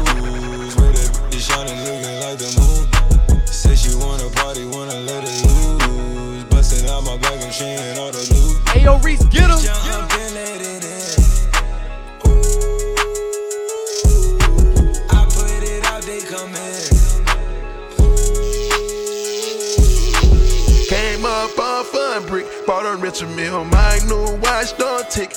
Out, 15.85 16.01
they 16.03 16.19
come 16.21 16.55
in. 16.55 16.81
Came 20.87 21.25
up 21.25 21.59
off 21.59 21.93
a 21.93 22.21
brick, 22.25 22.45
bought 22.65 22.85
a 22.85 22.95
Richard 22.97 23.29
Mille, 23.35 23.65
my 23.65 23.99
new 24.07 24.39
watch, 24.39 24.75
don't 24.77 25.09
tick. 25.09 25.29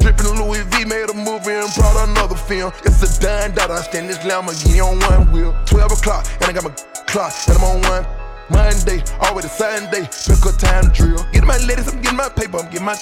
Drippin' 0.00 0.36
Louis 0.38 0.62
V 0.62 0.84
made 0.84 1.10
a 1.10 1.14
movie 1.14 1.52
and 1.52 1.74
brought 1.74 2.08
another 2.08 2.36
film. 2.36 2.72
It's 2.84 3.02
a 3.02 3.20
dime 3.20 3.54
that 3.54 3.70
I 3.70 3.82
stand 3.82 4.08
this 4.08 4.18
Lamborghini 4.18 4.80
on 4.84 4.98
one 5.00 5.32
wheel. 5.32 5.56
12 5.66 5.92
o'clock, 5.92 6.26
and 6.40 6.44
I 6.44 6.52
got 6.52 6.64
my 6.64 6.74
clock, 7.06 7.32
and 7.48 7.58
I'm 7.58 7.64
on 7.64 7.80
one. 7.82 8.21
Monday, 8.52 9.02
always 9.20 9.46
a 9.46 9.48
Sunday, 9.48 10.06
pick 10.06 10.44
a 10.44 10.52
time 10.56 10.90
to 10.90 10.90
drill. 10.94 11.26
Get 11.32 11.44
my 11.44 11.58
ladies, 11.58 11.88
I'm 11.88 12.00
getting 12.00 12.16
my 12.16 12.28
paper, 12.28 12.58
I'm 12.58 12.70
getting 12.70 12.86
my. 12.86 12.96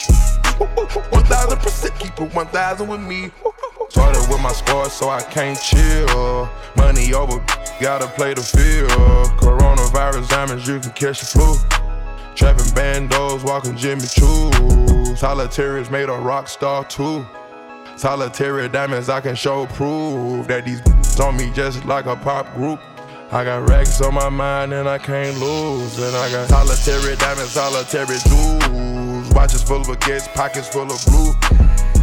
Thousand 1.31 1.59
percent, 1.59 1.95
keep 2.01 2.21
it 2.21 2.35
one 2.35 2.49
thousand 2.49 2.89
with 2.89 3.01
me. 3.01 3.31
Started 3.89 4.29
with 4.29 4.41
my 4.41 4.53
squad, 4.53 4.89
so 4.89 5.09
I 5.09 5.23
can't 5.23 5.59
chill. 5.61 6.49
Money 6.77 7.15
over, 7.15 7.39
gotta 7.81 8.09
play 8.09 8.35
the 8.35 8.43
field. 8.43 8.91
Coronavirus 9.39 10.29
diamonds, 10.29 10.67
you 10.67 10.81
can 10.81 10.91
catch 10.91 11.21
the 11.21 11.27
flu. 11.27 11.55
Trapping 12.35 12.65
bandos, 12.75 13.45
walking 13.45 13.77
Jimmy 13.77 14.07
Choo. 14.07 14.51
Solitaries 15.17 15.89
made 15.89 16.09
a 16.09 16.19
rock 16.19 16.49
star 16.49 16.85
too. 16.85 17.25
Solitary 17.97 18.69
diamonds, 18.69 19.09
I 19.09 19.21
can 19.21 19.37
show 19.37 19.67
proof 19.67 20.49
that 20.49 20.65
these 20.65 20.81
on 21.21 21.37
me 21.37 21.53
just 21.53 21.85
like 21.85 22.07
a 22.07 22.17
pop 22.17 22.53
group. 22.55 22.81
I 23.33 23.45
got 23.45 23.69
racks 23.69 24.01
on 24.01 24.15
my 24.15 24.29
mind 24.29 24.73
and 24.73 24.89
I 24.89 24.99
can't 24.99 25.39
lose. 25.39 25.97
And 26.01 26.17
I 26.17 26.33
got 26.33 26.49
solitary 26.49 27.15
diamonds, 27.15 27.53
solitary 27.53 28.19
jewels. 28.27 29.31
Watches 29.33 29.63
full 29.63 29.83
of 29.83 29.87
baguettes, 29.87 30.27
pockets 30.35 30.67
full 30.67 30.91
of 30.91 31.01
blue. 31.07 31.33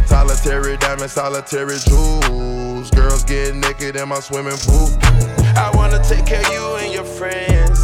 Solitary 0.06 0.78
diamonds, 0.78 1.12
solitary 1.12 1.76
jewels. 1.86 2.90
Girls 2.92 3.24
get 3.24 3.54
naked 3.54 3.96
in 3.96 4.08
my 4.08 4.20
swimming 4.20 4.56
pool. 4.56 4.88
I 5.54 5.70
wanna 5.74 6.02
take 6.02 6.24
care 6.24 6.40
of 6.40 6.50
you 6.50 6.76
and 6.76 6.94
your 6.94 7.04
friends. 7.04 7.82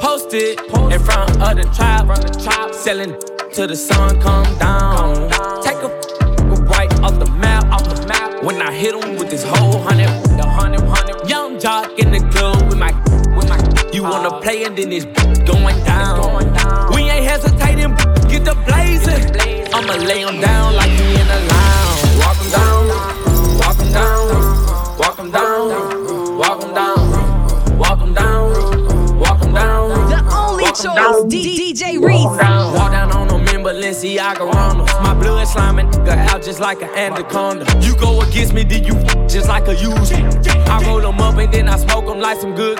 Posted 0.00 0.58
in 0.58 1.00
front 1.00 1.42
of 1.42 1.56
the 1.56 1.70
tribe, 1.76 2.08
selling 2.88 3.14
till 3.52 3.66
the 3.66 3.76
sun 3.76 4.18
come 4.18 4.48
down. 4.58 5.28
Take 5.62 5.76
a 5.88 5.90
right 6.72 6.90
off 7.04 7.18
the 7.18 7.30
map, 7.32 7.64
off 7.70 7.84
the 7.84 8.06
map. 8.06 8.42
When 8.42 8.62
I 8.62 8.72
hit 8.72 8.94
him 8.94 9.16
with 9.18 9.28
this 9.28 9.44
whole 9.44 9.78
hundred, 9.86 10.08
the 10.38 10.46
hundred, 10.58 10.80
hundred. 10.94 11.28
Young 11.28 11.60
jock 11.60 11.98
in 11.98 12.10
the 12.10 12.20
club 12.32 12.56
with 12.66 12.78
my, 12.78 12.92
with 13.36 13.46
my. 13.52 13.58
You 13.92 14.04
wanna 14.04 14.28
uh-huh. 14.28 14.40
play 14.40 14.64
and 14.64 14.74
then 14.78 14.90
it's 14.90 15.04
going 15.52 15.78
down. 15.84 16.16
We 16.94 17.00
ain't 17.12 17.26
hesitating, 17.26 17.92
get 18.32 18.46
the 18.48 18.56
blazing. 18.66 19.20
I'ma 19.74 19.94
lay 20.08 20.22
him 20.22 20.40
down 20.40 20.74
like 20.74 20.92
he 20.98 21.08
in 21.20 21.28
a 21.36 21.40
lounge. 21.52 22.00
Walk 22.24 22.36
him 22.40 22.50
down, 22.56 22.77
The 30.82 30.90
only 30.90 31.36
choice, 31.36 31.44
D- 31.44 31.72
DJ 31.74 31.98
Reece. 32.00 32.24
Walk 32.24 32.92
down 32.92 33.12
on 33.12 33.28
them 33.28 33.40
in 33.48 33.62
Balenciaga 33.64 34.50
Ronalds. 34.50 35.02
My 35.02 35.14
blood 35.14 35.46
sliming 35.48 35.90
nigga 35.90 36.16
out 36.28 36.42
just 36.42 36.60
like 36.60 36.82
an 36.82 36.90
anaconda. 36.90 37.64
You 37.80 37.96
go 37.96 38.20
against 38.22 38.52
me, 38.54 38.64
then 38.64 38.84
you 38.84 38.94
just 39.28 39.48
like 39.48 39.66
a 39.68 39.74
user. 39.74 40.16
I 40.70 40.82
roll 40.86 41.00
them 41.00 41.20
up 41.20 41.36
and 41.36 41.52
then 41.52 41.68
I 41.68 41.76
smoke 41.76 42.06
them 42.06 42.20
like 42.20 42.40
some 42.40 42.54
good. 42.54 42.78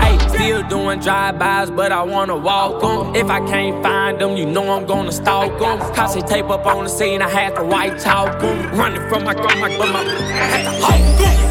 Hey, 0.00 0.18
still 0.28 0.62
doing 0.68 1.00
drive-bys, 1.00 1.70
but 1.70 1.90
I 1.92 2.02
wanna 2.02 2.36
walk 2.36 2.80
them. 2.82 3.14
If 3.16 3.30
I 3.30 3.40
can't 3.46 3.82
find 3.82 4.20
them, 4.20 4.36
you 4.36 4.46
know 4.46 4.70
I'm 4.70 4.86
gonna 4.86 5.12
stalk 5.12 5.58
them. 5.58 5.78
Cause 5.94 6.14
they 6.14 6.20
tape 6.22 6.50
up 6.50 6.66
on 6.66 6.84
the 6.84 6.90
scene, 6.90 7.22
I 7.22 7.28
had 7.28 7.56
to 7.56 7.64
white 7.64 7.98
talk 7.98 8.38
them. 8.40 8.78
Running 8.78 9.08
from 9.08 9.24
my 9.24 9.34
gun, 9.34 9.58
my 9.60 9.68
gun, 9.76 9.92
my 9.92 10.02
had 10.04 10.64
to 10.64 10.70
hawk 10.84 11.00
'em. 11.00 11.46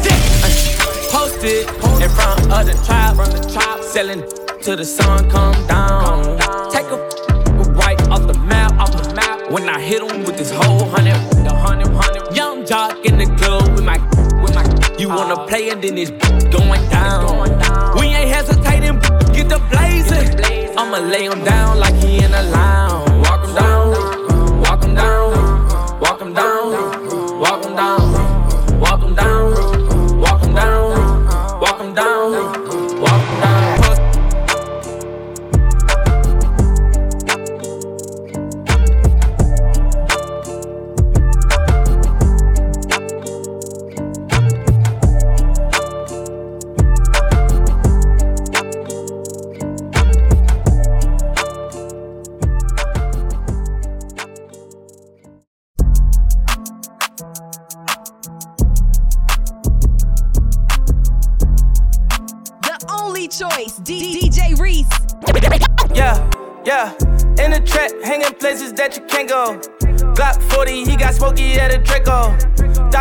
Posted 1.10 1.66
in 2.02 2.10
front 2.10 2.40
of 2.52 2.66
the 2.66 2.74
tribe, 2.84 3.16
from 3.16 3.30
the 3.32 3.40
tribe, 3.52 3.82
selling 3.82 4.22
till 4.62 4.76
the 4.76 4.84
sun 4.84 5.28
come 5.30 5.54
down. 5.66 6.38
Take 6.70 6.86
a 6.86 6.98
right 7.74 8.00
off 8.08 8.26
the 8.26 8.38
map, 8.46 8.72
off 8.78 8.92
the 8.92 9.14
map. 9.14 9.50
When 9.50 9.68
I 9.68 9.80
hit 9.80 10.02
him 10.02 10.24
with 10.24 10.36
this 10.36 10.50
whole 10.50 10.84
hundred, 10.88 11.14
the 11.44 11.54
hundred, 11.54 11.88
hundred. 11.88 12.36
Young 12.36 12.66
jock 12.66 13.04
in 13.04 13.18
the 13.18 13.26
club 13.36 13.68
with 13.74 13.84
my, 13.84 13.98
with 14.42 14.54
my. 14.54 14.64
You 14.98 15.08
wanna 15.08 15.34
uh-huh. 15.34 15.46
play 15.46 15.70
and 15.70 15.82
then 15.82 15.98
it's 15.98 16.10
going 16.56 16.88
down. 16.90 17.48
We 17.98 18.06
ain't 18.06 18.30
hesitating, 18.30 18.98
get 19.34 19.48
the 19.48 19.60
blazing. 19.70 20.76
I'ma 20.78 20.98
lay 20.98 21.24
him 21.26 21.42
down 21.44 21.78
like 21.78 21.94
he 21.94 22.18
in 22.24 22.32
a 22.32 22.42
lounge. 22.42 23.26
Walk 23.26 23.44
him 23.46 23.54
down, 23.54 24.15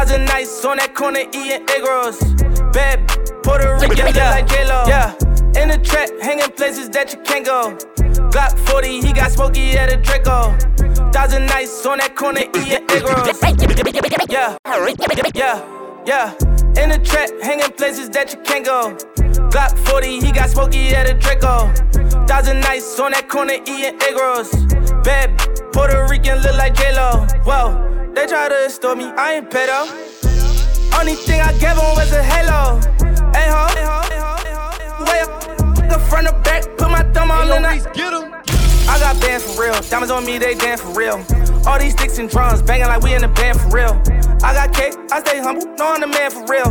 Thousand 0.05 0.25
nights 0.25 0.63
on 0.63 0.77
that 0.77 0.93
corner 0.93 1.21
eating 1.33 1.65
egg 1.67 1.81
rolls. 1.81 2.19
Bad 2.71 3.07
Puerto 3.41 3.73
Rican, 3.81 4.13
yeah, 4.13 4.29
like 4.29 4.45
J-Lo. 4.45 4.83
Yeah, 4.85 5.15
in 5.59 5.69
the 5.69 5.79
trap, 5.83 6.09
hanging 6.21 6.51
places 6.51 6.91
that 6.91 7.11
you 7.11 7.19
can't 7.23 7.43
go. 7.43 7.75
Glock 8.29 8.55
40, 8.69 9.01
he 9.01 9.11
got 9.11 9.31
smoky 9.31 9.71
at 9.71 9.91
a 9.91 9.97
Draco. 9.97 10.55
Thousand 11.11 11.47
nights 11.47 11.83
on 11.87 11.97
that 11.97 12.15
corner 12.15 12.41
eating 12.41 12.85
egg 12.87 13.01
rolls. 13.01 13.41
Yeah, 14.29 14.57
yeah, 15.33 16.05
yeah. 16.05 16.83
In 16.83 16.89
the 16.91 17.01
trap, 17.03 17.31
hanging 17.41 17.71
places 17.71 18.07
that 18.11 18.31
you 18.31 18.39
can't 18.43 18.63
go. 18.63 18.95
Glock 19.49 19.75
40, 19.89 20.19
he 20.19 20.31
got 20.31 20.51
smoky 20.51 20.89
at 20.89 21.09
a 21.09 21.15
Draco. 21.15 21.73
Thousand 22.27 22.59
nights 22.59 22.99
on 22.99 23.13
that 23.13 23.27
corner 23.27 23.53
eating 23.53 23.99
egg 23.99 24.15
rolls. 24.15 24.53
Bad 25.03 25.35
Puerto 25.73 26.05
Rican 26.07 26.43
look 26.43 26.55
like 26.57 26.75
J-Lo. 26.75 27.25
Whoa, 27.43 27.94
they 28.15 28.25
try 28.25 28.47
to 28.49 28.63
extort 28.63 28.97
me, 28.97 29.05
I 29.17 29.35
ain't 29.35 29.49
pedo. 29.49 29.85
Only 30.97 31.15
thing 31.15 31.41
I 31.41 31.51
gave 31.53 31.75
him 31.75 31.91
was 31.99 32.11
a 32.13 32.23
halo. 32.23 32.79
Hey 33.35 33.51
ho, 33.51 33.67
way 35.05 35.19
up, 35.19 35.43
nigga 35.75 35.99
front 36.09 36.27
to 36.27 36.33
back, 36.41 36.63
put 36.77 36.89
my 36.89 37.03
thumb 37.11 37.27
that. 37.27 37.93
Get 37.93 38.13
em. 38.13 38.33
I 38.87 38.99
got 38.99 39.19
bands 39.19 39.43
for 39.43 39.61
real, 39.61 39.73
diamonds 39.89 40.11
on 40.11 40.25
me, 40.25 40.37
they 40.37 40.55
dance 40.55 40.81
for 40.81 40.93
real. 40.93 41.23
All 41.67 41.77
these 41.77 41.93
sticks 41.93 42.17
and 42.17 42.29
drums 42.29 42.61
banging 42.61 42.87
like 42.87 43.01
we 43.01 43.13
in 43.13 43.21
the 43.21 43.27
band 43.27 43.59
for 43.59 43.69
real. 43.69 44.01
I 44.43 44.53
got 44.53 44.73
cake, 44.73 44.93
I 45.11 45.19
stay 45.19 45.39
humble, 45.39 45.65
know 45.75 45.93
I'm 45.93 46.01
the 46.01 46.07
man 46.07 46.31
for 46.31 46.45
real. 46.45 46.69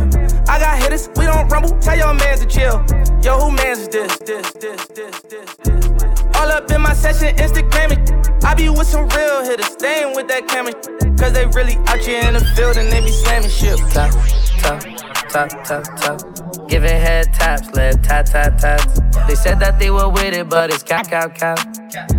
I 0.49 0.59
got 0.59 0.81
hitters, 0.81 1.09
we 1.15 1.25
don't 1.25 1.47
rumble, 1.49 1.77
tell 1.79 1.97
your 1.97 2.13
mans 2.13 2.39
to 2.39 2.47
chill. 2.47 2.83
Yo, 3.21 3.37
who 3.39 3.51
mans 3.51 3.79
is 3.79 3.89
this? 3.89 4.17
This, 4.19 4.51
this, 4.53 4.87
this, 4.87 5.19
this, 5.21 5.55
this. 5.55 6.24
All 6.35 6.51
up 6.51 6.69
in 6.71 6.81
my 6.81 6.93
session, 6.93 7.35
Instagramming. 7.35 8.43
I 8.43 8.53
be 8.53 8.69
with 8.69 8.87
some 8.87 9.07
real 9.09 9.43
hitters, 9.43 9.67
staying 9.67 10.15
with 10.15 10.27
that 10.27 10.47
camera. 10.47 10.73
Cause 11.17 11.33
they 11.33 11.45
really 11.47 11.77
out 11.87 11.99
here 11.99 12.21
in 12.27 12.33
the 12.33 12.45
field 12.55 12.77
and 12.77 12.91
they 12.91 13.01
be 13.01 13.11
slamming 13.11 13.49
shit. 13.49 13.79
Top, 13.91 14.11
top, 14.59 14.83
top, 15.29 15.49
top, 15.65 15.83
top. 15.99 16.67
Giving 16.67 16.89
head 16.89 17.33
taps, 17.33 17.71
left 17.73 18.03
tap, 18.03 18.25
tap, 18.25 18.57
taps. 18.57 18.99
They 19.27 19.35
said 19.35 19.59
that 19.59 19.79
they 19.79 19.89
were 19.89 20.09
with 20.09 20.33
it, 20.33 20.49
but 20.49 20.69
it's 20.69 20.83
cap, 20.83 21.07
cap, 21.09 21.35
cap. 21.35 21.57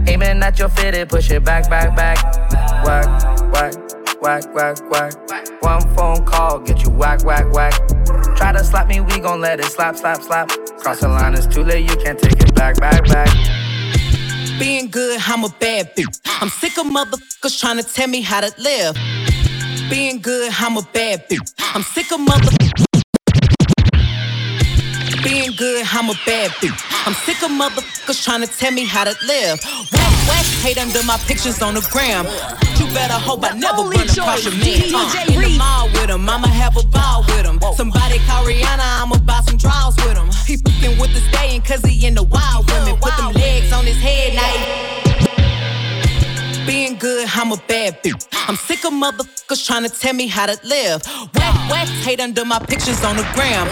Aiming 0.07 0.43
at 0.43 0.59
your 0.59 0.69
fitted, 0.69 1.09
push 1.09 1.31
it 1.31 1.45
back, 1.45 1.69
back, 1.69 1.95
back. 1.95 2.19
Whack, 2.85 3.53
whack, 3.53 3.75
whack, 4.23 4.55
whack, 4.55 4.91
whack. 4.91 5.63
One 5.63 5.83
phone 5.95 6.25
call, 6.25 6.61
get 6.61 6.83
you 6.83 6.91
whack, 6.91 7.25
whack, 7.25 7.53
whack. 7.53 7.75
Try 8.37 8.53
to 8.53 8.65
slap 8.65 8.89
me, 8.89 9.01
we 9.01 9.21
gon' 9.21 9.41
let 9.41 9.61
it 9.61 9.67
slap, 9.67 9.97
slap, 9.97 10.23
slap. 10.23 10.49
Cross 10.79 11.01
the 11.01 11.09
line, 11.09 11.35
it's 11.35 11.47
too 11.47 11.63
late, 11.63 11.89
you 11.89 11.97
can't 11.97 12.19
take 12.19 12.41
it 12.41 12.55
back, 12.55 12.79
back, 12.81 13.05
back. 13.05 13.56
Being 14.59 14.89
good, 14.91 15.21
I'm 15.27 15.45
a 15.45 15.51
bad 15.51 15.95
bitch. 15.95 16.21
I'm 16.41 16.49
sick 16.49 16.79
of 16.79 16.87
motherfuckers 16.87 17.61
trying 17.61 17.77
to 17.77 17.83
tell 17.83 18.09
me 18.09 18.23
how 18.23 18.41
to 18.41 18.51
live. 18.59 18.97
Being 19.91 20.23
good, 20.23 20.51
I'm 20.59 20.79
a 20.79 20.83
bad 20.95 21.29
bitch. 21.29 21.53
I'm 21.75 21.83
sick 21.83 22.11
of 22.11 22.21
motherfuckers. 22.21 22.96
Good, 25.67 25.85
I'm 25.91 26.09
a 26.09 26.15
bad 26.25 26.53
bitch. 26.63 26.79
I'm 27.07 27.15
sick 27.27 27.43
of 27.43 27.51
motherfuckers 27.51 28.23
trying 28.23 28.41
to 28.41 28.47
tell 28.47 28.71
me 28.71 28.85
how 28.85 29.03
to 29.03 29.17
live. 29.27 29.59
Whack, 29.91 30.15
whack, 30.31 30.47
hate 30.63 30.79
under 30.79 31.03
my 31.03 31.19
pictures 31.27 31.61
on 31.61 31.75
the 31.75 31.83
gram. 31.91 32.25
You 32.79 32.87
better 32.95 33.19
hope 33.19 33.43
I 33.43 33.51
never 33.59 33.83
run 33.83 34.07
across 34.09 34.45
your 34.45 34.55
man. 34.55 34.95
Uh, 34.95 35.27
in 35.27 35.41
the 35.43 35.59
mall 35.59 35.89
with 35.91 36.09
him, 36.09 36.31
I'ma 36.31 36.47
have 36.47 36.77
a 36.77 36.87
ball 36.87 37.25
with 37.27 37.45
him. 37.45 37.59
Somebody 37.75 38.21
call 38.31 38.45
Rihanna, 38.47 39.03
I'ma 39.03 39.19
buy 39.27 39.41
some 39.41 39.57
draws 39.57 39.97
with 40.07 40.17
him. 40.17 40.31
He 40.47 40.57
fucking 40.57 41.01
with 41.01 41.13
the 41.13 41.21
staying 41.35 41.63
cause 41.63 41.83
he 41.83 42.07
in 42.07 42.15
the 42.15 42.23
wild 42.23 42.71
women. 42.71 42.95
Put 43.03 43.17
them 43.17 43.33
legs 43.33 43.73
on 43.73 43.87
his 43.87 43.99
head, 43.99 44.35
now 44.35 45.26
being 46.67 46.97
good, 46.99 47.29
I'm 47.33 47.53
a 47.53 47.57
bad 47.69 48.03
bitch. 48.03 48.27
I'm 48.49 48.57
sick 48.57 48.85
of 48.85 48.93
motherfuckers 48.93 49.65
trying 49.65 49.85
to 49.85 49.89
tell 49.89 50.13
me 50.13 50.27
how 50.27 50.47
to 50.47 50.59
live. 50.67 51.01
Whack, 51.35 51.55
whack, 51.71 51.89
hate 52.03 52.21
under 52.21 52.45
my 52.45 52.59
pictures 52.59 53.03
on 53.05 53.17
the 53.17 53.27
gram. 53.35 53.67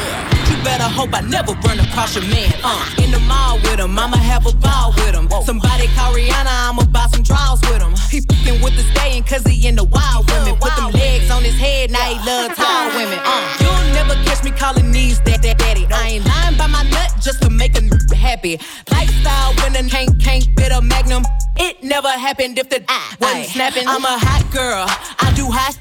You 0.48 0.57
better 0.62 0.85
hope 0.85 1.11
I 1.12 1.20
never 1.20 1.52
run 1.66 1.80
across 1.80 2.14
your 2.14 2.24
man. 2.24 2.52
Uh, 2.62 3.02
in 3.02 3.11
the 3.11 3.18
mall 3.20 3.57
with 3.57 3.80
him, 3.80 3.98
I'ma 3.98 4.16
have 4.16 4.46
a 4.46 4.54
ball 4.54 4.94
with 4.96 5.14
him. 5.14 5.28
Somebody 5.42 5.88
call 5.88 6.14
Rihanna, 6.14 6.70
I'ma 6.70 6.85
buy 6.87 7.07
some 7.12 7.22
draws 7.22 7.61
with 7.62 7.83
him. 7.83 7.94
He 8.11 8.20
fucking 8.20 8.62
with 8.62 8.76
the 8.76 8.85
staying 8.94 9.24
cause 9.24 9.42
he 9.44 9.66
in 9.66 9.74
the 9.74 9.85
wild 9.85 10.30
women. 10.30 10.54
Put 10.57 10.76
them 10.76 10.92
legs 10.92 11.30
on 11.30 11.42
his 11.42 11.59
head, 11.59 11.90
now 11.90 12.07
he 12.07 12.16
love 12.24 12.54
tall 12.54 12.88
women. 12.94 13.18
Uh, 13.24 13.57
you'll 13.61 13.94
never 13.98 14.14
catch 14.24 14.44
me 14.44 14.52
calling 14.52 14.92
these 14.92 15.20
that, 15.22 15.42
that, 15.42 15.59
daddy. 15.59 15.87
I 15.90 16.16
ain't 16.16 16.24
lying 16.24 16.57
by 16.57 16.68
my 16.68 16.83
nut 16.90 17.11
just 17.20 17.42
to 17.42 17.50
make 17.50 17.76
a 17.76 17.83
happy. 18.14 18.61
Lifestyle 18.90 19.54
when 19.54 19.88
can't, 19.88 20.22
can't 20.22 20.44
fit 20.57 20.72
a 20.72 20.80
magnum. 20.80 21.24
It 21.57 21.83
never 21.85 22.09
happened 22.09 22.59
if 22.59 22.68
the 22.68 22.80
wasn't 23.20 23.46
snapping. 23.46 23.84
I'm 23.86 24.04
a 24.04 24.16
hot 24.18 24.44
girl. 24.52 24.86
I 25.20 25.32
do 25.34 25.50
hot. 25.50 25.76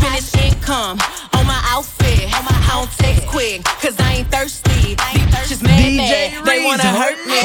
Finish 0.00 0.32
income 0.40 0.98
on 1.36 1.46
my 1.46 1.60
outfit. 1.68 2.28
I 2.32 2.40
don't 2.72 2.90
text 2.96 3.26
quick, 3.26 3.64
cause 3.64 3.98
I 4.00 4.22
ain't 4.22 4.30
thirsty. 4.30 4.96
These 4.96 5.28
bitches 5.28 5.62
mad, 5.62 5.96
mad. 5.96 6.46
They 6.46 6.64
wanna 6.64 6.88
hurt 6.88 7.20
me. 7.26 7.40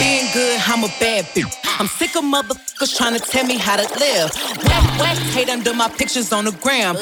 Being 0.00 0.26
good, 0.32 0.60
I'm 0.66 0.84
a 0.84 0.92
bad 0.98 1.24
bitch. 1.34 1.52
I'm 1.78 1.88
sick 2.14 2.22
of 2.22 2.30
motherfuckers 2.30 2.96
trying 2.96 3.14
to 3.14 3.20
tell 3.20 3.44
me 3.46 3.56
how 3.56 3.76
to 3.76 3.86
live. 3.98 4.30
Whack, 4.64 5.00
whack, 5.00 5.16
hate 5.34 5.48
under 5.48 5.74
my 5.74 5.88
pictures 5.88 6.32
on 6.32 6.44
the 6.44 6.52
gram. 6.62 6.96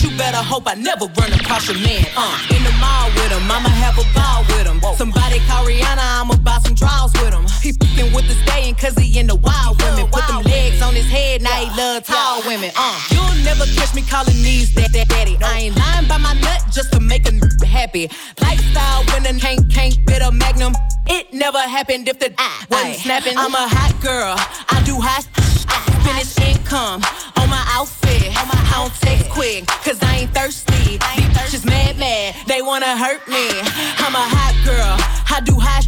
You 0.00 0.10
better 0.16 0.38
hope 0.38 0.64
I 0.66 0.74
never 0.74 1.06
run 1.06 1.32
across 1.32 1.68
your 1.68 1.78
man. 1.78 2.04
Uh, 2.16 2.38
in 2.50 2.62
the 2.64 2.72
mall 2.80 3.08
with 3.16 3.32
him, 3.32 3.50
I'ma 3.50 3.68
have 3.68 3.98
a 3.98 4.06
ball 4.14 4.44
with 4.48 4.66
him. 4.66 4.80
Somebody 4.96 5.40
call 5.46 5.64
Rihanna, 5.64 6.20
I'ma 6.20 6.36
buy 6.36 6.58
some 6.64 6.74
draws 6.74 7.12
with 7.14 7.32
him. 7.32 7.46
He 7.62 7.72
fucking 7.72 8.12
with 8.14 8.28
the 8.28 8.34
staying 8.46 8.74
cause 8.74 8.94
he 8.96 9.18
in 9.18 9.26
the 9.26 9.36
wild 9.36 9.80
women. 9.82 10.06
Put 10.08 10.26
them 10.28 10.42
legs 10.42 10.82
on 10.82 10.94
his 10.94 11.08
head, 11.08 11.42
now 11.42 11.54
he 11.54 11.68
love 11.76 12.04
tall 12.04 12.42
women. 12.46 12.70
Uh, 12.76 13.00
you'll 13.10 13.44
never 13.44 13.64
catch 13.74 13.94
me 13.94 14.02
calling 14.02 14.36
these 14.42 14.74
that, 14.74 14.92
that 14.92 15.08
daddy. 15.08 15.36
I 15.42 15.70
ain't 15.70 15.76
lying 15.76 16.08
by 16.08 16.18
my 16.18 16.34
nut 16.34 16.62
just 16.72 16.92
to 16.92 17.00
make 17.00 17.26
a 17.26 17.32
n- 17.32 17.40
happy. 17.66 18.10
Lifestyle 18.40 19.04
when 19.12 19.26
a 19.26 19.38
can't, 19.38 19.72
can't 19.72 19.94
fit 20.06 20.22
a 20.22 20.30
magnum. 20.30 20.74
It 21.10 21.32
never 21.32 21.58
happened 21.58 22.06
if 22.08 22.18
the 22.18 22.34
wasn't 22.70 22.96
snapping. 22.96 23.36
I'm 23.36 23.54
a 23.54 23.66
hot 23.66 23.96
girl, 24.02 24.36
I 24.68 24.82
do 24.84 24.98
hot. 25.00 25.26
I 25.68 25.78
finish 26.02 26.34
income 26.42 27.02
on 27.38 27.48
my 27.48 27.64
outfit. 27.70 28.32
I 28.34 28.82
don't 28.82 28.94
text 29.00 29.30
quick, 29.30 29.66
cause 29.66 29.98
I 30.02 30.22
ain't 30.22 30.34
thirsty. 30.34 30.98
These 30.98 31.30
bitches 31.34 31.64
mad, 31.66 31.98
mad, 31.98 32.34
they 32.46 32.62
wanna 32.62 32.96
hurt 32.96 33.26
me. 33.28 33.48
I'm 34.04 34.14
a 34.14 34.26
hot 34.36 34.54
girl, 34.64 34.94
I 35.30 35.40
do 35.44 35.58
hot. 35.58 35.86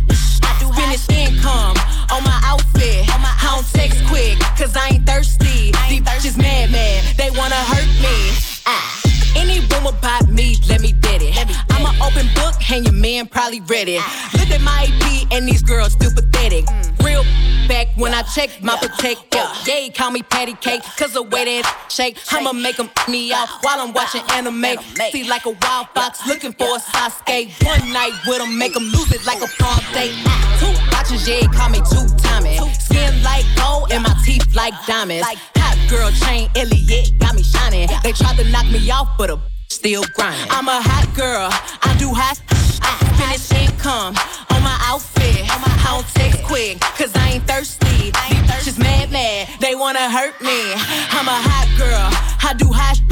Finish 0.74 1.08
income 1.10 1.76
on 2.10 2.22
my 2.24 2.40
outfit. 2.44 3.06
I 3.08 3.54
don't 3.54 3.66
text 3.72 4.04
quick, 4.06 4.38
cause 4.56 4.76
I 4.76 4.88
ain't 4.94 5.06
thirsty. 5.06 5.72
These 5.88 6.02
bitches 6.02 6.38
mad, 6.38 6.70
mad, 6.70 7.16
they 7.16 7.30
wanna 7.30 7.56
hurt 7.56 7.88
me. 8.00 8.34
Ah. 8.66 8.99
Any 9.36 9.60
rumor 9.60 9.90
about 9.90 10.28
me, 10.28 10.56
let 10.68 10.80
me 10.80 10.92
bet 10.92 11.22
it. 11.22 11.36
I'm 11.70 11.86
an 11.86 11.94
open 12.02 12.26
book, 12.34 12.54
and 12.70 12.84
your 12.84 12.94
man 12.94 13.26
probably 13.26 13.60
read 13.60 13.88
it. 13.88 14.02
Look 14.34 14.50
at 14.50 14.60
my 14.60 14.86
AP, 14.88 15.32
and 15.32 15.48
these 15.48 15.62
girls 15.62 15.92
still 15.92 16.10
pathetic. 16.12 16.64
Real 17.02 17.24
back 17.68 17.86
when 17.96 18.12
I 18.12 18.22
check 18.22 18.62
my 18.62 18.76
protect. 18.76 19.34
Yeah, 19.66 19.88
call 19.94 20.10
me 20.10 20.22
patty 20.22 20.54
cake, 20.54 20.82
cause 20.98 21.12
the 21.12 21.22
way 21.22 21.44
that 21.44 21.86
shake. 21.88 22.18
I'ma 22.30 22.52
make 22.52 22.78
me 23.08 23.32
out 23.32 23.48
while 23.62 23.80
I'm 23.80 23.92
watching 23.92 24.22
anime. 24.32 24.76
See 25.12 25.28
like 25.28 25.46
a 25.46 25.50
wild 25.62 25.88
fox 25.94 26.26
looking 26.26 26.52
for 26.52 26.76
a 26.76 26.80
Sasuke. 26.80 27.64
One 27.64 27.92
night 27.92 28.12
with 28.26 28.42
him, 28.42 28.58
make 28.58 28.74
him 28.74 28.84
lose 28.84 29.12
it 29.12 29.24
like 29.24 29.40
a 29.40 29.48
prom 29.58 29.78
date. 29.94 30.14
Two 30.58 30.72
watches, 30.92 31.28
yeah, 31.28 31.46
call 31.52 31.70
me 31.70 31.78
two 31.90 32.06
timing. 32.18 32.58
Skin 32.74 33.22
like 33.22 33.44
gold, 33.56 33.92
and 33.92 34.02
my 34.02 34.14
teeth 34.24 34.54
like 34.54 34.74
diamonds. 34.86 35.26
Girl 35.90 36.08
chain, 36.12 36.48
Eliantte, 36.54 37.18
got 37.18 37.34
me 37.34 37.42
shining. 37.42 37.88
They 38.04 38.12
tried 38.12 38.36
to 38.36 38.44
knock 38.50 38.70
me 38.70 38.78
off, 38.92 39.18
but 39.18 39.28
a 39.28 39.40
still 39.70 40.04
grinding. 40.14 40.46
I'm 40.48 40.68
a 40.68 40.80
hot 40.80 41.12
girl, 41.16 41.48
I 41.50 41.96
do 41.98 42.14
hot. 42.14 42.40
I 42.80 42.94
finish 43.18 43.50
income 43.50 44.14
on 44.54 44.62
my 44.62 44.78
outfit. 44.86 45.50
I 45.50 45.82
don't 45.90 46.06
text 46.14 46.44
quick, 46.44 46.78
cause 46.94 47.10
I 47.16 47.30
ain't 47.30 47.46
thirsty. 47.48 48.14
These 48.14 48.46
bitches 48.46 48.78
mad, 48.78 49.10
mad, 49.10 49.48
they 49.58 49.74
wanna 49.74 50.08
hurt 50.08 50.40
me. 50.40 50.72
I'm 51.10 51.26
a 51.26 51.38
hot 51.50 51.66
girl, 51.76 52.06
I 52.48 52.54
do 52.54 52.70
hot. 52.70 53.02